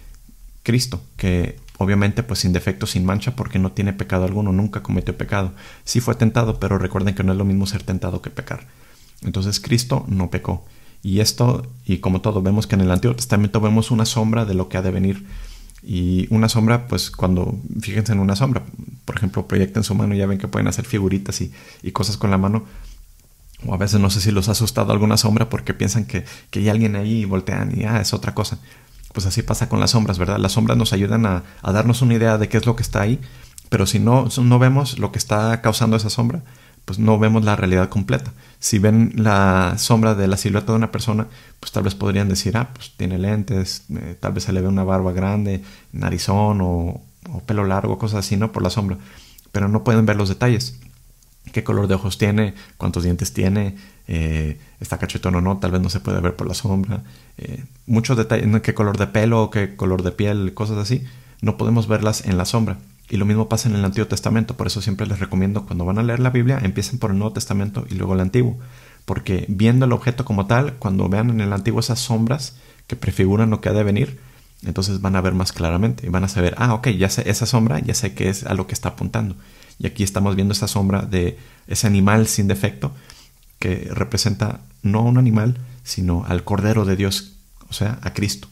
Cristo, 0.63 1.03
que 1.17 1.59
obviamente 1.79 2.23
pues 2.23 2.41
sin 2.41 2.53
defecto, 2.53 2.87
sin 2.87 3.05
mancha, 3.05 3.37
porque 3.37 3.59
no 3.59 3.73
tiene 3.73 3.93
pecado 3.93 4.25
alguno, 4.25 4.53
nunca 4.53 4.83
cometió 4.83 5.17
pecado. 5.17 5.53
Sí 5.85 6.01
fue 6.01 6.15
tentado, 6.15 6.59
pero 6.61 6.79
recuerden 6.79 7.15
que 7.15 7.25
no 7.25 7.33
es 7.33 7.39
lo 7.39 7.45
mismo 7.45 7.67
ser 7.67 7.83
tentado 7.83 8.23
que 8.23 8.31
pecar. 8.31 8.67
Entonces 9.23 9.61
Cristo 9.61 10.05
no 10.09 10.31
pecó. 10.31 10.65
Y 11.03 11.21
esto, 11.21 11.67
y 11.85 11.99
como 11.99 12.23
todo, 12.23 12.41
vemos 12.41 12.67
que 12.67 12.77
en 12.77 12.81
el 12.81 12.91
Antiguo 12.91 13.15
Testamento 13.15 13.61
vemos 13.61 13.91
una 13.91 14.07
sombra 14.07 14.47
de 14.47 14.55
lo 14.55 14.69
que 14.69 14.79
ha 14.79 14.83
de 14.83 14.91
venir. 14.91 15.27
Y 15.83 16.27
una 16.31 16.49
sombra, 16.49 16.89
pues 16.89 17.11
cuando, 17.11 17.59
fíjense 17.79 18.13
en 18.13 18.21
una 18.21 18.37
sombra, 18.37 18.63
por 19.05 19.17
ejemplo, 19.17 19.47
proyecten 19.47 19.85
su 19.85 19.95
mano 19.95 20.15
y 20.15 20.19
ya 20.19 20.27
ven 20.27 20.39
que 20.39 20.49
pueden 20.49 20.67
hacer 20.67 20.87
figuritas 20.87 21.43
y, 21.43 21.53
cosas 21.93 22.17
con 22.17 22.31
la 22.31 22.39
mano. 22.39 22.65
O 23.67 23.75
a 23.75 23.77
veces 23.77 24.01
no 24.01 24.09
sé 24.09 24.23
si 24.23 24.31
los 24.31 24.49
ha 24.49 24.53
asustado 24.53 24.93
alguna 24.93 25.19
sombra 25.19 25.51
porque 25.51 25.75
piensan 25.75 26.07
que, 26.07 26.25
hay 26.55 26.69
alguien 26.71 26.97
ahí 26.97 27.21
y 27.21 27.25
voltean 27.27 27.79
y 27.79 27.85
ah, 27.85 28.01
es 28.01 28.15
otra 28.15 28.35
cosa. 28.35 28.59
Pues 29.15 29.27
así 29.27 29.43
pasa 29.43 29.69
con 29.69 29.79
las 29.79 29.93
sombras, 29.93 30.19
¿verdad? 30.19 30.39
Las 30.39 30.53
sombras 30.53 30.77
nos 30.77 30.93
ayudan 30.93 31.25
a, 31.25 31.45
darnos 31.63 32.03
una 32.03 32.15
idea 32.15 32.37
de 32.37 32.49
qué 32.49 32.57
es 32.57 32.67
lo 32.67 32.75
que 32.75 32.83
está 32.83 33.01
ahí, 33.01 33.21
pero 33.69 33.87
si 33.87 34.01
no, 34.01 34.27
no 34.43 34.59
vemos 34.59 34.99
lo 34.99 35.13
que 35.13 35.19
está 35.19 35.63
causando 35.63 35.97
esa 35.97 36.11
sombra, 36.11 36.43
pues 36.85 36.99
no 36.99 37.17
vemos 37.17 37.45
la 37.45 37.55
realidad 37.55 37.89
completa. 37.89 38.33
Si 38.59 38.81
ven 38.81 39.13
la 39.15 39.75
sombra 39.79 40.17
de 40.17 40.27
la 40.27 40.37
silueta 40.37 40.73
de 40.73 40.79
una 40.79 40.91
persona, 40.91 41.29
pues 41.61 41.71
tal 41.71 41.85
vez 41.85 41.95
podrían 41.95 42.29
decir, 42.29 42.57
ah, 42.57 42.71
pues 42.75 42.93
tiene 42.97 43.17
lentes, 43.17 43.85
eh, 43.97 44.17
tal 44.19 44.33
vez 44.33 44.43
se 44.45 44.53
le 44.53 44.61
ve 44.61 44.67
una 44.67 44.83
barba 44.83 45.13
grande, 45.13 45.63
narizón 45.93 46.59
o, 46.61 47.01
pelo 47.47 47.65
largo, 47.65 47.99
cosas 47.99 48.27
así, 48.27 48.37
¿no? 48.37 48.51
Por 48.51 48.65
la 48.65 48.71
sombra. 48.71 48.99
Pero 49.53 49.69
no 49.69 49.85
pueden 49.85 50.07
ver 50.07 50.17
los 50.17 50.29
detalles. 50.29 50.81
¿Qué 51.53 51.63
color 51.63 51.87
de 51.87 51.95
ojos 51.95 52.19
tiene? 52.19 52.55
¿Cuántos 52.77 53.05
dientes 53.05 53.33
tiene? 53.33 53.77
Eh, 54.09 54.59
¿Está 54.81 54.99
cachetón 54.99 55.35
o 55.35 55.41
no? 55.41 55.59
Tal 55.59 55.71
vez 55.71 55.81
no 55.81 55.91
se 55.91 56.01
puede 56.01 56.21
ver 56.21 56.37
por 56.37 56.47
la 56.47 56.55
sombra. 56.55 57.03
Eh, 57.39 57.65
muchos 57.87 58.17
detalles, 58.17 58.49
¿qué 58.63 58.75
color 58.75 58.97
de 58.97 59.07
pelo? 59.07 59.51
¿Qué 59.51 59.77
color 59.77 60.03
de 60.03 60.13
piel? 60.13 60.55
Cosas 60.55 60.79
así. 60.79 61.05
No 61.43 61.57
podemos 61.57 61.87
verlas 61.87 62.25
en 62.25 62.39
la 62.39 62.45
sombra. 62.45 62.79
Y 63.11 63.17
lo 63.19 63.27
mismo 63.27 63.49
pasa 63.49 63.69
en 63.69 63.75
el 63.75 63.85
Antiguo 63.85 64.09
Testamento, 64.09 64.57
por 64.57 64.67
eso 64.67 64.81
siempre 64.81 65.07
les 65.07 65.21
recomiendo 65.21 65.67
cuando 65.67 65.85
van 65.85 65.99
a 65.99 66.03
leer 66.03 66.21
la 66.21 66.31
Biblia, 66.31 66.59
empiecen 66.63 66.99
por 66.99 67.11
el 67.11 67.19
Nuevo 67.19 67.35
Testamento 67.35 67.87
y 67.91 67.95
luego 67.97 68.15
el 68.15 68.21
Antiguo, 68.21 68.59
porque 69.05 69.45
viendo 69.49 69.85
el 69.85 69.93
objeto 69.93 70.25
como 70.25 70.47
tal, 70.47 70.75
cuando 70.79 71.09
vean 71.11 71.29
en 71.29 71.43
el 71.43 71.53
Antiguo 71.53 71.81
esas 71.81 71.99
sombras 71.99 72.57
que 72.87 72.97
prefiguran 72.97 73.51
lo 73.51 73.61
que 73.61 73.69
ha 73.69 73.73
de 73.73 73.85
venir, 73.85 74.19
entonces 74.65 75.03
van 75.03 75.17
a 75.17 75.21
ver 75.21 75.35
más 75.35 75.53
claramente 75.53 76.07
y 76.07 76.11
van 76.11 76.25
a 76.25 76.29
saber, 76.29 76.55
ah, 76.57 76.73
ok, 76.73 76.89
ya 76.89 77.11
sé 77.11 77.29
esa 77.29 77.45
sombra, 77.45 77.79
ya 77.79 77.95
sé 77.95 78.15
qué 78.15 78.31
es 78.31 78.45
a 78.45 78.55
lo 78.55 78.67
que 78.67 78.73
está 78.73 78.91
apuntando. 78.91 79.37
Y 79.79 79.87
aquí 79.87 80.03
estamos 80.03 80.37
viendo 80.37 80.53
esa 80.53 80.69
sombra 80.69 81.03
de 81.03 81.39
ese 81.67 81.87
animal 81.87 82.27
sin 82.27 82.49
defecto 82.49 82.93
que 83.59 83.89
representa 83.91 84.61
no 84.83 85.01
a 85.01 85.03
un 85.03 85.19
animal, 85.19 85.57
sino 85.83 86.25
al 86.27 86.45
Cordero 86.45 86.85
de 86.85 86.97
Dios, 86.97 87.33
o 87.69 87.73
sea, 87.73 87.99
a 88.03 88.13
Cristo. 88.13 88.49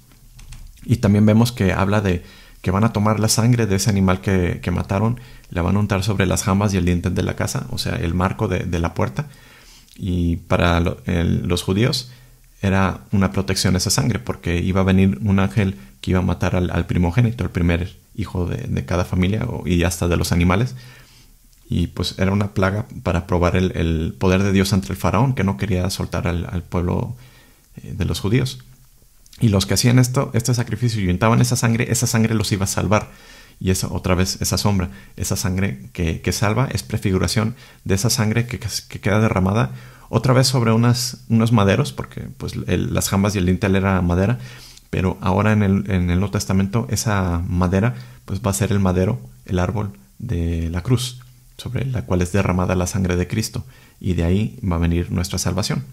Y 0.85 0.97
también 0.97 1.27
vemos 1.27 1.53
que 1.53 1.73
habla 1.73 2.01
de 2.01 2.25
que 2.63 2.71
van 2.71 2.85
a 2.85 2.93
tomar 2.93 3.21
la 3.21 3.29
sangre 3.29 3.67
de 3.67 3.77
ese 3.77 3.91
animal 3.91 4.21
que, 4.21 4.61
mataron, 4.73 5.21
la 5.51 5.63
van 5.63 5.77
a 5.77 5.81
untar 5.81 6.05
sobre 6.05 6.27
las 6.27 6.45
jamas 6.45 6.73
y 6.73 6.77
el 6.77 6.85
diente 6.85 7.11
de 7.11 7.23
la 7.23 7.35
casa, 7.35 7.67
o 7.71 7.79
sea, 7.79 7.97
el 7.97 8.15
marco 8.15 8.47
de, 8.47 8.79
la 8.79 8.95
puerta. 8.95 9.27
Y 9.97 10.37
para 10.37 10.81
los 10.81 11.63
judíos 11.63 12.11
era 12.63 13.01
una 13.11 13.33
protección 13.33 13.75
esa 13.75 13.91
sangre, 13.91 14.21
porque 14.21 14.61
iba 14.61 14.81
a 14.81 14.85
venir 14.85 15.19
un 15.23 15.41
ángel 15.41 15.77
que 16.01 16.13
iba 16.13 16.21
a 16.21 16.23
matar 16.23 16.55
al, 16.55 16.87
primogénito, 16.87 17.43
el 17.43 17.51
primer 17.51 17.97
hijo 18.15 18.47
de, 18.47 18.85
cada 18.85 19.05
familia 19.05 19.47
y 19.67 19.83
hasta 19.83 20.07
de 20.07 20.17
los 20.17 20.31
animales. 20.31 20.77
Y 21.73 21.87
pues 21.87 22.17
era 22.19 22.33
una 22.33 22.53
plaga 22.53 22.85
para 23.03 23.27
probar 23.27 23.57
el, 23.57 24.15
poder 24.19 24.43
de 24.43 24.53
Dios 24.53 24.75
ante 24.75 24.93
el 24.93 24.99
faraón, 24.99 25.35
que 25.35 25.43
no 25.43 25.57
quería 25.57 25.89
soltar 25.89 26.27
al, 26.27 26.63
pueblo 26.65 27.17
eh, 27.83 27.95
de 27.97 28.05
los 28.05 28.21
judíos. 28.21 28.59
Y 29.41 29.49
los 29.49 29.65
que 29.65 29.73
hacían 29.73 29.99
esto, 29.99 30.31
este 30.35 30.53
sacrificio 30.53 31.01
y 31.01 31.09
untaban 31.09 31.41
esa 31.41 31.57
sangre, 31.57 31.91
esa 31.91 32.07
sangre 32.07 32.35
los 32.35 32.53
iba 32.53 32.65
a 32.65 32.67
salvar. 32.67 33.09
Y 33.59 33.71
esa, 33.71 33.89
otra 33.89 34.15
vez, 34.15 34.37
esa 34.43 34.59
sombra, 34.59 34.91
esa 35.17 35.35
sangre 35.35 35.89
que, 35.95 36.33
salva 36.33 36.69
es 36.71 36.83
prefiguración 36.83 37.55
de 37.85 37.95
esa 37.95 38.11
sangre 38.11 38.47
que, 38.47 38.59
queda 39.01 39.21
derramada 39.21 39.71
otra 40.11 40.35
vez 40.35 40.49
sobre 40.49 40.73
unas, 40.73 41.25
unos 41.31 41.53
maderos, 41.53 41.95
porque 41.95 42.21
pues 42.37 42.55
las 42.55 43.09
jambas 43.09 43.35
y 43.35 43.39
el 43.39 43.47
dintel 43.47 43.77
era 43.77 44.03
madera, 44.03 44.39
pero 44.91 45.17
ahora 45.23 45.53
en 45.53 45.63
el, 45.63 45.91
en 45.91 46.11
el 46.11 46.19
Nuevo 46.19 46.33
Testamento 46.33 46.87
esa 46.91 47.39
madera 47.49 47.95
pues 48.27 48.43
va 48.43 48.51
a 48.51 48.55
ser 48.55 48.73
el 48.73 48.79
madero, 48.79 49.21
el 49.47 49.59
árbol 49.59 49.93
de 50.19 50.69
la 50.69 50.83
cruz, 50.83 51.22
sobre 51.63 51.87
la 51.87 52.05
cual 52.05 52.23
es 52.23 52.33
derramada 52.33 52.75
la 52.75 52.87
sangre 52.87 53.17
de 53.17 53.29
Cristo, 53.29 53.65
y 54.01 54.15
de 54.15 54.25
ahí 54.25 54.59
va 54.69 54.77
a 54.77 54.81
venir 54.81 55.11
nuestra 55.11 55.39
salvación 55.39 55.85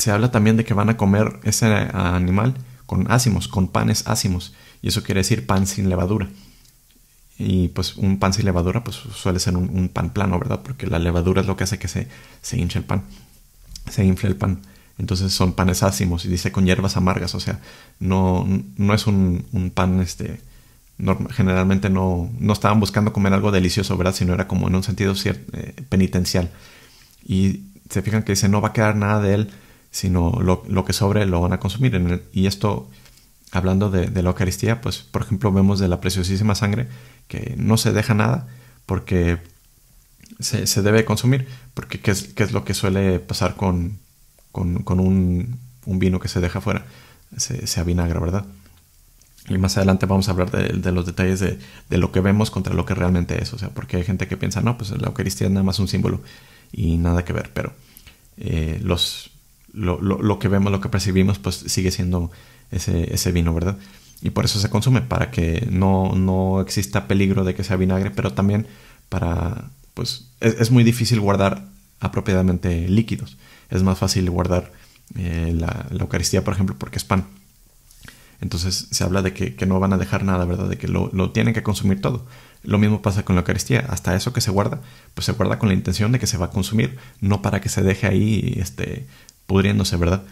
se 0.00 0.10
habla 0.10 0.30
también 0.30 0.56
de 0.56 0.64
que 0.64 0.74
van 0.74 0.88
a 0.88 0.96
comer 0.96 1.40
ese 1.44 1.66
animal 1.92 2.54
con 2.86 3.10
ácimos, 3.12 3.48
con 3.48 3.68
panes 3.68 4.08
ácimos. 4.08 4.54
Y 4.82 4.88
eso 4.88 5.02
quiere 5.02 5.20
decir 5.20 5.46
pan 5.46 5.66
sin 5.66 5.88
levadura. 5.88 6.28
Y 7.38 7.68
pues 7.68 7.96
un 7.96 8.18
pan 8.18 8.32
sin 8.32 8.46
levadura 8.46 8.82
pues 8.82 8.96
suele 8.96 9.38
ser 9.38 9.56
un, 9.56 9.88
pan 9.88 10.10
plano, 10.10 10.38
¿verdad? 10.38 10.60
Porque 10.62 10.86
la 10.86 10.98
levadura 10.98 11.42
es 11.42 11.46
lo 11.46 11.56
que 11.56 11.64
hace 11.64 11.78
que 11.78 11.88
se, 11.88 12.08
se 12.42 12.58
hinche 12.58 12.78
el 12.78 12.84
pan, 12.84 13.04
se 13.90 14.04
infle 14.04 14.28
el 14.28 14.36
pan. 14.36 14.62
Entonces 14.98 15.32
son 15.32 15.52
panes 15.54 15.82
ácimos 15.82 16.24
y 16.24 16.28
dice 16.28 16.52
con 16.52 16.66
hierbas 16.66 16.96
amargas, 16.96 17.34
o 17.34 17.40
sea, 17.40 17.60
no, 18.00 18.46
no 18.76 18.94
es 18.94 19.06
un, 19.06 19.72
pan, 19.74 20.00
este, 20.00 20.40
generalmente 21.30 21.90
no, 21.90 22.30
no 22.38 22.52
estaban 22.52 22.80
buscando 22.80 23.12
comer 23.12 23.32
algo 23.32 23.50
delicioso, 23.50 23.96
¿verdad? 23.96 24.14
Sino 24.14 24.34
era 24.34 24.46
como 24.46 24.68
en 24.68 24.74
un 24.74 24.82
sentido 24.82 25.14
eh, 25.24 25.74
penitencial. 25.88 26.50
Y 27.26 27.62
se 27.88 28.02
fijan 28.02 28.22
que 28.22 28.32
dice, 28.32 28.48
no 28.48 28.60
va 28.60 28.68
a 28.68 28.72
quedar 28.72 28.96
nada 28.96 29.20
de 29.20 29.34
él, 29.34 29.50
sino 29.90 30.38
lo, 30.40 30.84
que 30.84 30.92
sobre 30.92 31.26
lo 31.26 31.40
van 31.40 31.52
a 31.52 31.60
consumir. 31.60 32.22
y 32.32 32.46
esto, 32.46 32.88
hablando 33.50 33.90
de, 33.90 34.10
la 34.22 34.30
Eucaristía, 34.30 34.80
pues 34.80 34.98
por 34.98 35.22
ejemplo 35.22 35.52
vemos 35.52 35.80
de 35.80 35.88
la 35.88 36.00
preciosísima 36.00 36.54
sangre 36.54 36.88
que 37.28 37.54
no 37.56 37.76
se 37.76 37.92
deja 37.92 38.14
nada 38.14 38.48
porque 38.86 39.38
se, 40.38 40.82
debe 40.82 41.04
consumir, 41.04 41.48
porque 41.74 42.00
¿qué 42.00 42.12
es, 42.12 42.30
es 42.36 42.52
lo 42.52 42.64
que 42.64 42.74
suele 42.74 43.18
pasar 43.18 43.56
con, 43.56 43.98
con, 44.52 45.00
un, 45.00 45.58
vino 45.86 46.20
que 46.20 46.28
se 46.28 46.40
deja 46.40 46.60
fuera, 46.60 46.86
se, 47.36 47.66
se, 47.66 47.80
avinagra, 47.80 48.20
¿verdad? 48.20 48.44
Y 49.48 49.58
más 49.58 49.76
adelante 49.76 50.06
vamos 50.06 50.28
a 50.28 50.32
hablar 50.32 50.50
de, 50.50 50.92
los 50.92 51.06
detalles 51.06 51.40
de, 51.40 51.58
lo 51.98 52.12
que 52.12 52.20
vemos 52.20 52.50
contra 52.50 52.74
lo 52.74 52.84
que 52.84 52.94
realmente 52.94 53.42
es. 53.42 53.52
O 53.52 53.58
sea, 53.58 53.70
porque 53.70 53.96
hay 53.96 54.04
gente 54.04 54.28
que 54.28 54.36
piensa, 54.36 54.60
no, 54.60 54.76
pues 54.78 54.90
la 54.90 55.08
Eucaristía 55.08 55.46
es 55.46 55.52
nada 55.52 55.64
más 55.64 55.78
un 55.78 55.88
símbolo 55.88 56.20
y 56.72 56.98
nada 56.98 57.24
que 57.24 57.32
ver. 57.32 57.50
Pero 57.52 57.72
eh, 58.36 58.80
los, 58.82 59.30
lo, 59.72 60.38
que 60.38 60.48
vemos, 60.48 60.70
lo 60.70 60.80
que 60.80 60.88
percibimos, 60.88 61.38
pues 61.38 61.56
sigue 61.56 61.90
siendo 61.90 62.30
ese, 62.70 63.12
ese 63.12 63.32
vino, 63.32 63.52
¿verdad? 63.54 63.76
Y 64.22 64.30
por 64.30 64.44
eso 64.44 64.60
se 64.60 64.70
consume, 64.70 65.00
para 65.00 65.30
que 65.30 65.66
no, 65.70 66.14
no 66.14 66.60
exista 66.60 67.08
peligro 67.08 67.42
de 67.44 67.54
que 67.54 67.64
sea 67.64 67.76
vinagre, 67.76 68.10
pero 68.10 68.34
también 68.34 68.66
para, 69.08 69.70
pues 69.94 70.28
es 70.40 70.70
muy 70.70 70.84
difícil 70.84 71.20
guardar 71.20 71.64
apropiadamente 72.00 72.88
líquidos 72.88 73.36
es 73.70 73.82
más 73.82 73.98
fácil 73.98 74.28
guardar 74.30 74.72
eh, 75.16 75.54
la, 75.56 75.86
Eucaristía, 75.98 76.44
por 76.44 76.54
ejemplo, 76.54 76.76
porque 76.78 76.98
es 76.98 77.04
pan. 77.04 77.26
Entonces 78.40 78.88
se 78.90 79.04
habla 79.04 79.22
de 79.22 79.34
que, 79.34 79.66
no 79.66 79.80
van 79.80 79.92
a 79.92 79.98
dejar 79.98 80.24
nada, 80.24 80.44
¿verdad? 80.44 80.68
De 80.68 80.78
que 80.78 80.88
lo, 80.88 81.30
tienen 81.30 81.54
que 81.54 81.62
consumir 81.62 82.00
todo. 82.00 82.26
Lo 82.62 82.78
mismo 82.78 83.02
pasa 83.02 83.24
con 83.24 83.36
la 83.36 83.40
Eucaristía. 83.40 83.86
Hasta 83.88 84.14
eso 84.14 84.32
que 84.32 84.40
se 84.40 84.50
guarda, 84.50 84.80
pues 85.14 85.26
se 85.26 85.32
guarda 85.32 85.58
con 85.58 85.68
la 85.68 85.74
intención 85.74 86.12
de 86.12 86.18
que 86.18 86.26
se 86.26 86.38
va 86.38 86.46
a 86.46 86.50
consumir, 86.50 86.96
no 87.20 87.42
para 87.42 87.60
que 87.60 87.68
se 87.68 87.82
deje 87.82 88.06
ahí 88.06 88.54
este, 88.58 89.06
pudriéndose, 89.46 89.96
¿verdad? 89.96 90.22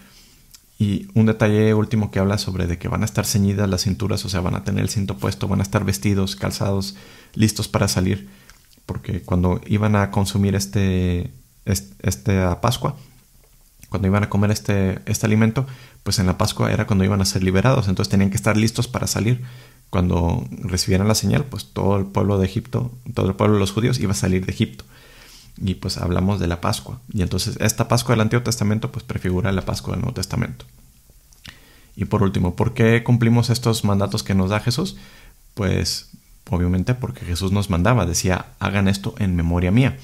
Y 0.78 1.08
un 1.14 1.26
detalle 1.26 1.74
último 1.74 2.10
que 2.10 2.20
habla 2.20 2.38
sobre 2.38 2.66
de 2.66 2.78
que 2.78 2.88
van 2.88 3.02
a 3.02 3.04
estar 3.04 3.26
ceñidas 3.26 3.68
las 3.68 3.82
cinturas, 3.82 4.24
o 4.24 4.28
sea, 4.28 4.40
van 4.40 4.54
a 4.54 4.64
tener 4.64 4.82
el 4.82 4.88
cinto 4.88 5.16
puesto, 5.16 5.48
van 5.48 5.60
a 5.60 5.64
estar 5.64 5.84
vestidos, 5.84 6.36
calzados, 6.36 6.96
listos 7.34 7.68
para 7.68 7.88
salir. 7.88 8.28
Porque 8.86 9.22
cuando 9.22 9.60
iban 9.66 9.96
a 9.96 10.10
consumir 10.10 10.54
este, 10.54 11.30
este, 11.64 12.08
esta 12.08 12.60
Pascua, 12.60 12.96
cuando 13.88 14.08
iban 14.08 14.24
a 14.24 14.28
comer 14.28 14.50
este, 14.50 15.00
este 15.06 15.26
alimento, 15.26 15.66
pues 16.02 16.18
en 16.18 16.26
la 16.26 16.38
Pascua 16.38 16.72
era 16.72 16.86
cuando 16.86 17.04
iban 17.04 17.20
a 17.20 17.24
ser 17.24 17.42
liberados, 17.42 17.88
entonces 17.88 18.10
tenían 18.10 18.30
que 18.30 18.36
estar 18.36 18.56
listos 18.56 18.88
para 18.88 19.06
salir. 19.06 19.42
Cuando 19.90 20.46
recibieran 20.50 21.08
la 21.08 21.14
señal, 21.14 21.44
pues 21.44 21.66
todo 21.72 21.96
el 21.96 22.04
pueblo 22.04 22.38
de 22.38 22.44
Egipto, 22.44 22.90
todo 23.14 23.28
el 23.28 23.34
pueblo 23.34 23.54
de 23.54 23.60
los 23.60 23.72
judíos 23.72 23.98
iba 23.98 24.12
a 24.12 24.16
salir 24.16 24.44
de 24.44 24.52
Egipto. 24.52 24.84
Y 25.56 25.74
pues 25.74 25.96
hablamos 25.96 26.38
de 26.38 26.46
la 26.46 26.60
Pascua. 26.60 27.00
Y 27.12 27.22
entonces 27.22 27.56
esta 27.60 27.88
Pascua 27.88 28.12
del 28.12 28.20
Antiguo 28.20 28.42
Testamento 28.42 28.92
pues 28.92 29.04
prefigura 29.04 29.50
la 29.50 29.62
Pascua 29.62 29.94
del 29.94 30.02
Nuevo 30.02 30.14
Testamento. 30.14 30.66
Y 31.96 32.04
por 32.04 32.22
último, 32.22 32.54
¿por 32.54 32.74
qué 32.74 33.02
cumplimos 33.02 33.50
estos 33.50 33.84
mandatos 33.84 34.22
que 34.22 34.34
nos 34.34 34.50
da 34.50 34.60
Jesús? 34.60 34.96
Pues 35.54 36.10
obviamente 36.50 36.94
porque 36.94 37.24
Jesús 37.24 37.50
nos 37.50 37.70
mandaba, 37.70 38.06
decía, 38.06 38.46
hagan 38.60 38.86
esto 38.88 39.14
en 39.18 39.34
memoria 39.34 39.70
mía. 39.70 39.98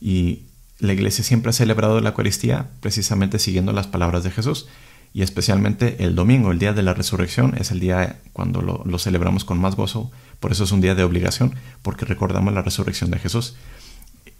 Y 0.00 0.42
la 0.78 0.92
iglesia 0.92 1.24
siempre 1.24 1.50
ha 1.50 1.52
celebrado 1.52 2.00
la 2.00 2.10
Eucaristía 2.10 2.68
precisamente 2.80 3.38
siguiendo 3.38 3.72
las 3.72 3.86
palabras 3.86 4.24
de 4.24 4.30
Jesús 4.30 4.66
y 5.12 5.22
especialmente 5.22 6.04
el 6.04 6.14
domingo, 6.14 6.52
el 6.52 6.58
día 6.58 6.72
de 6.72 6.82
la 6.82 6.94
resurrección, 6.94 7.54
es 7.58 7.70
el 7.70 7.80
día 7.80 8.20
cuando 8.32 8.60
lo, 8.60 8.98
celebramos 8.98 9.44
con 9.44 9.58
más 9.58 9.74
gozo, 9.74 10.10
por 10.38 10.52
eso 10.52 10.64
es 10.64 10.72
un 10.72 10.80
día 10.80 10.94
de 10.94 11.02
obligación, 11.02 11.54
porque 11.82 12.04
recordamos 12.04 12.52
la 12.52 12.62
resurrección 12.62 13.10
de 13.10 13.18
Jesús. 13.18 13.56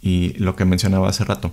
Y 0.01 0.35
lo 0.35 0.55
que 0.55 0.65
mencionaba 0.65 1.09
hace 1.09 1.25
rato, 1.25 1.53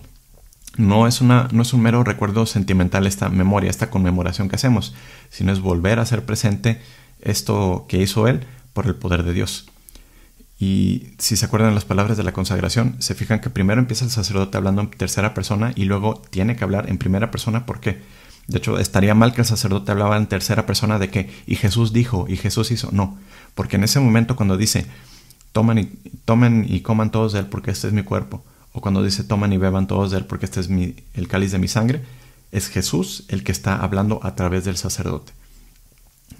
no 0.77 1.07
es, 1.07 1.21
una, 1.21 1.47
no 1.51 1.61
es 1.61 1.73
un 1.73 1.81
mero 1.81 2.03
recuerdo 2.03 2.45
sentimental 2.45 3.07
esta 3.07 3.29
memoria, 3.29 3.69
esta 3.69 3.89
conmemoración 3.89 4.49
que 4.49 4.57
hacemos, 4.57 4.93
sino 5.29 5.51
es 5.51 5.61
volver 5.61 5.99
a 5.99 6.03
hacer 6.03 6.25
presente 6.25 6.81
esto 7.21 7.85
que 7.87 8.01
hizo 8.01 8.27
Él 8.27 8.41
por 8.73 8.85
el 8.85 8.95
poder 8.95 9.23
de 9.23 9.33
Dios. 9.33 9.71
Y 10.57 11.07
si 11.17 11.35
se 11.35 11.45
acuerdan 11.45 11.75
las 11.75 11.85
palabras 11.85 12.17
de 12.17 12.23
la 12.23 12.31
consagración, 12.31 12.95
se 12.99 13.13
fijan 13.13 13.41
que 13.41 13.49
primero 13.49 13.81
empieza 13.81 14.05
el 14.05 14.11
sacerdote 14.11 14.57
hablando 14.57 14.81
en 14.81 14.89
tercera 14.89 15.33
persona 15.33 15.73
y 15.75 15.85
luego 15.85 16.21
tiene 16.29 16.55
que 16.55 16.63
hablar 16.63 16.89
en 16.89 16.97
primera 16.97 17.29
persona. 17.29 17.65
¿Por 17.65 17.81
qué? 17.81 18.01
De 18.47 18.59
hecho, 18.59 18.79
estaría 18.79 19.15
mal 19.15 19.33
que 19.33 19.41
el 19.41 19.47
sacerdote 19.47 19.91
hablaba 19.91 20.17
en 20.17 20.27
tercera 20.27 20.65
persona 20.65 20.99
de 20.99 21.09
que 21.09 21.29
y 21.45 21.55
Jesús 21.55 21.91
dijo 21.91 22.25
y 22.29 22.37
Jesús 22.37 22.71
hizo. 22.71 22.89
No, 22.91 23.17
porque 23.53 23.75
en 23.75 23.83
ese 23.83 23.99
momento 23.99 24.35
cuando 24.35 24.55
dice 24.55 24.85
tomen 25.51 26.65
y, 26.67 26.75
y 26.75 26.81
coman 26.81 27.11
todos 27.11 27.33
de 27.33 27.39
él 27.39 27.45
porque 27.47 27.71
este 27.71 27.87
es 27.87 27.93
mi 27.93 28.03
cuerpo, 28.03 28.43
o 28.73 28.81
cuando 28.81 29.03
dice 29.03 29.23
tomen 29.23 29.53
y 29.53 29.57
beban 29.57 29.87
todos 29.87 30.11
de 30.11 30.17
él 30.17 30.25
porque 30.25 30.45
este 30.45 30.59
es 30.59 30.69
mi, 30.69 30.95
el 31.13 31.27
cáliz 31.27 31.51
de 31.53 31.59
mi 31.59 31.67
sangre, 31.67 32.03
es 32.51 32.67
Jesús 32.67 33.25
el 33.29 33.43
que 33.43 33.51
está 33.51 33.77
hablando 33.77 34.19
a 34.23 34.35
través 34.35 34.65
del 34.65 34.77
sacerdote. 34.77 35.33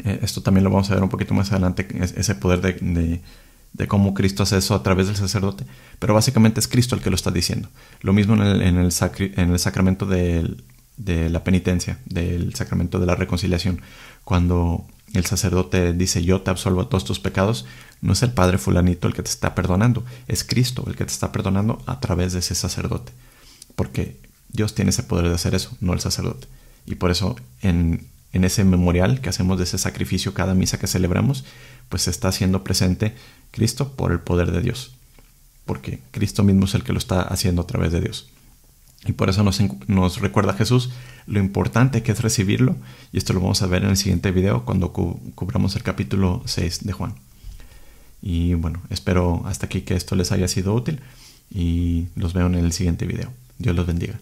Eh, 0.03 0.19
esto 0.21 0.41
también 0.41 0.65
lo 0.65 0.69
vamos 0.69 0.91
a 0.91 0.93
ver 0.93 1.03
un 1.03 1.09
poquito 1.09 1.33
más 1.33 1.51
adelante, 1.51 1.87
ese 2.15 2.35
poder 2.35 2.61
de 2.61 2.73
de 2.73 3.21
cómo 3.87 4.13
Cristo 4.13 4.43
hace 4.43 4.57
eso 4.57 4.73
a 4.73 4.83
través 4.83 5.07
del 5.07 5.15
sacerdote, 5.15 5.65
pero 5.99 6.13
básicamente 6.13 6.59
es 6.59 6.67
Cristo 6.67 6.95
el 6.95 7.01
que 7.01 7.09
lo 7.09 7.15
está 7.15 7.31
diciendo. 7.31 7.69
Lo 8.01 8.13
mismo 8.13 8.35
en 8.35 8.41
el, 8.41 8.61
en 8.61 8.77
el, 8.77 8.91
en 9.35 9.51
el 9.51 9.59
sacramento 9.59 10.05
de, 10.05 10.55
la 10.97 11.43
penitencia, 11.43 11.99
del 12.05 12.55
sacramento 12.55 12.99
de 12.99 13.05
la 13.05 13.15
reconciliación, 13.15 13.81
cuando 14.23 14.85
el 15.13 15.25
sacerdote 15.25 15.93
dice 15.93 16.23
yo 16.23 16.41
te 16.41 16.51
absolvo 16.51 16.87
todos 16.87 17.05
tus 17.05 17.19
pecados, 17.19 17.65
no 18.01 18.13
es 18.13 18.23
el 18.23 18.31
Padre 18.31 18.57
fulanito 18.57 19.07
el 19.07 19.13
que 19.13 19.23
te 19.23 19.29
está 19.29 19.55
perdonando, 19.55 20.05
es 20.27 20.43
Cristo 20.43 20.83
el 20.87 20.95
que 20.95 21.05
te 21.05 21.11
está 21.11 21.31
perdonando 21.31 21.81
a 21.85 21.99
través 21.99 22.33
de 22.33 22.39
ese 22.39 22.55
sacerdote, 22.55 23.11
porque 23.75 24.17
Dios 24.49 24.73
tiene 24.73 24.89
ese 24.89 25.03
poder 25.03 25.27
de 25.27 25.35
hacer 25.35 25.53
eso, 25.53 25.75
no 25.81 25.93
el 25.93 25.99
sacerdote. 25.99 26.47
Y 26.85 26.95
por 26.95 27.11
eso 27.11 27.35
en, 27.61 28.07
en 28.31 28.43
ese 28.43 28.63
memorial 28.63 29.21
que 29.21 29.29
hacemos 29.29 29.57
de 29.57 29.63
ese 29.63 29.77
sacrificio 29.77 30.33
cada 30.33 30.53
misa 30.53 30.77
que 30.77 30.87
celebramos, 30.87 31.45
pues 31.89 32.07
está 32.07 32.29
haciendo 32.29 32.63
presente 32.63 33.15
Cristo 33.55 33.93
por 33.93 34.11
el 34.11 34.19
poder 34.19 34.51
de 34.51 34.61
Dios, 34.61 34.91
porque 35.65 36.01
Cristo 36.11 36.43
mismo 36.43 36.65
es 36.65 36.75
el 36.75 36.83
que 36.83 36.91
lo 36.91 36.99
está 36.99 37.21
haciendo 37.21 37.61
a 37.61 37.67
través 37.67 37.93
de 37.93 38.01
Dios. 38.01 38.27
Y 39.05 39.13
por 39.13 39.29
eso 39.29 39.43
nos, 39.43 40.19
recuerda 40.19 40.53
Jesús 40.53 40.89
lo 41.25 41.39
importante 41.39 42.03
que 42.03 42.11
es 42.11 42.21
recibirlo, 42.21 42.75
y 43.13 43.17
esto 43.17 43.31
lo 43.31 43.39
vamos 43.39 43.61
a 43.61 43.67
ver 43.67 43.83
en 43.83 43.91
el 43.91 43.97
siguiente 43.97 44.31
video 44.31 44.65
cuando 44.65 44.91
cubramos 44.91 45.75
el 45.77 45.83
capítulo 45.83 46.43
6 46.45 46.83
de 46.83 46.91
Juan. 46.91 47.15
Y 48.21 48.55
bueno, 48.55 48.81
espero 48.89 49.43
hasta 49.45 49.67
aquí 49.67 49.81
que 49.81 49.95
esto 49.95 50.15
les 50.15 50.33
haya 50.33 50.49
sido 50.49 50.73
útil 50.73 50.99
y 51.49 52.07
los 52.15 52.33
veo 52.33 52.47
en 52.47 52.55
el 52.55 52.73
siguiente 52.73 53.05
video. 53.05 53.31
Dios 53.57 53.73
los 53.73 53.87
bendiga. 53.87 54.19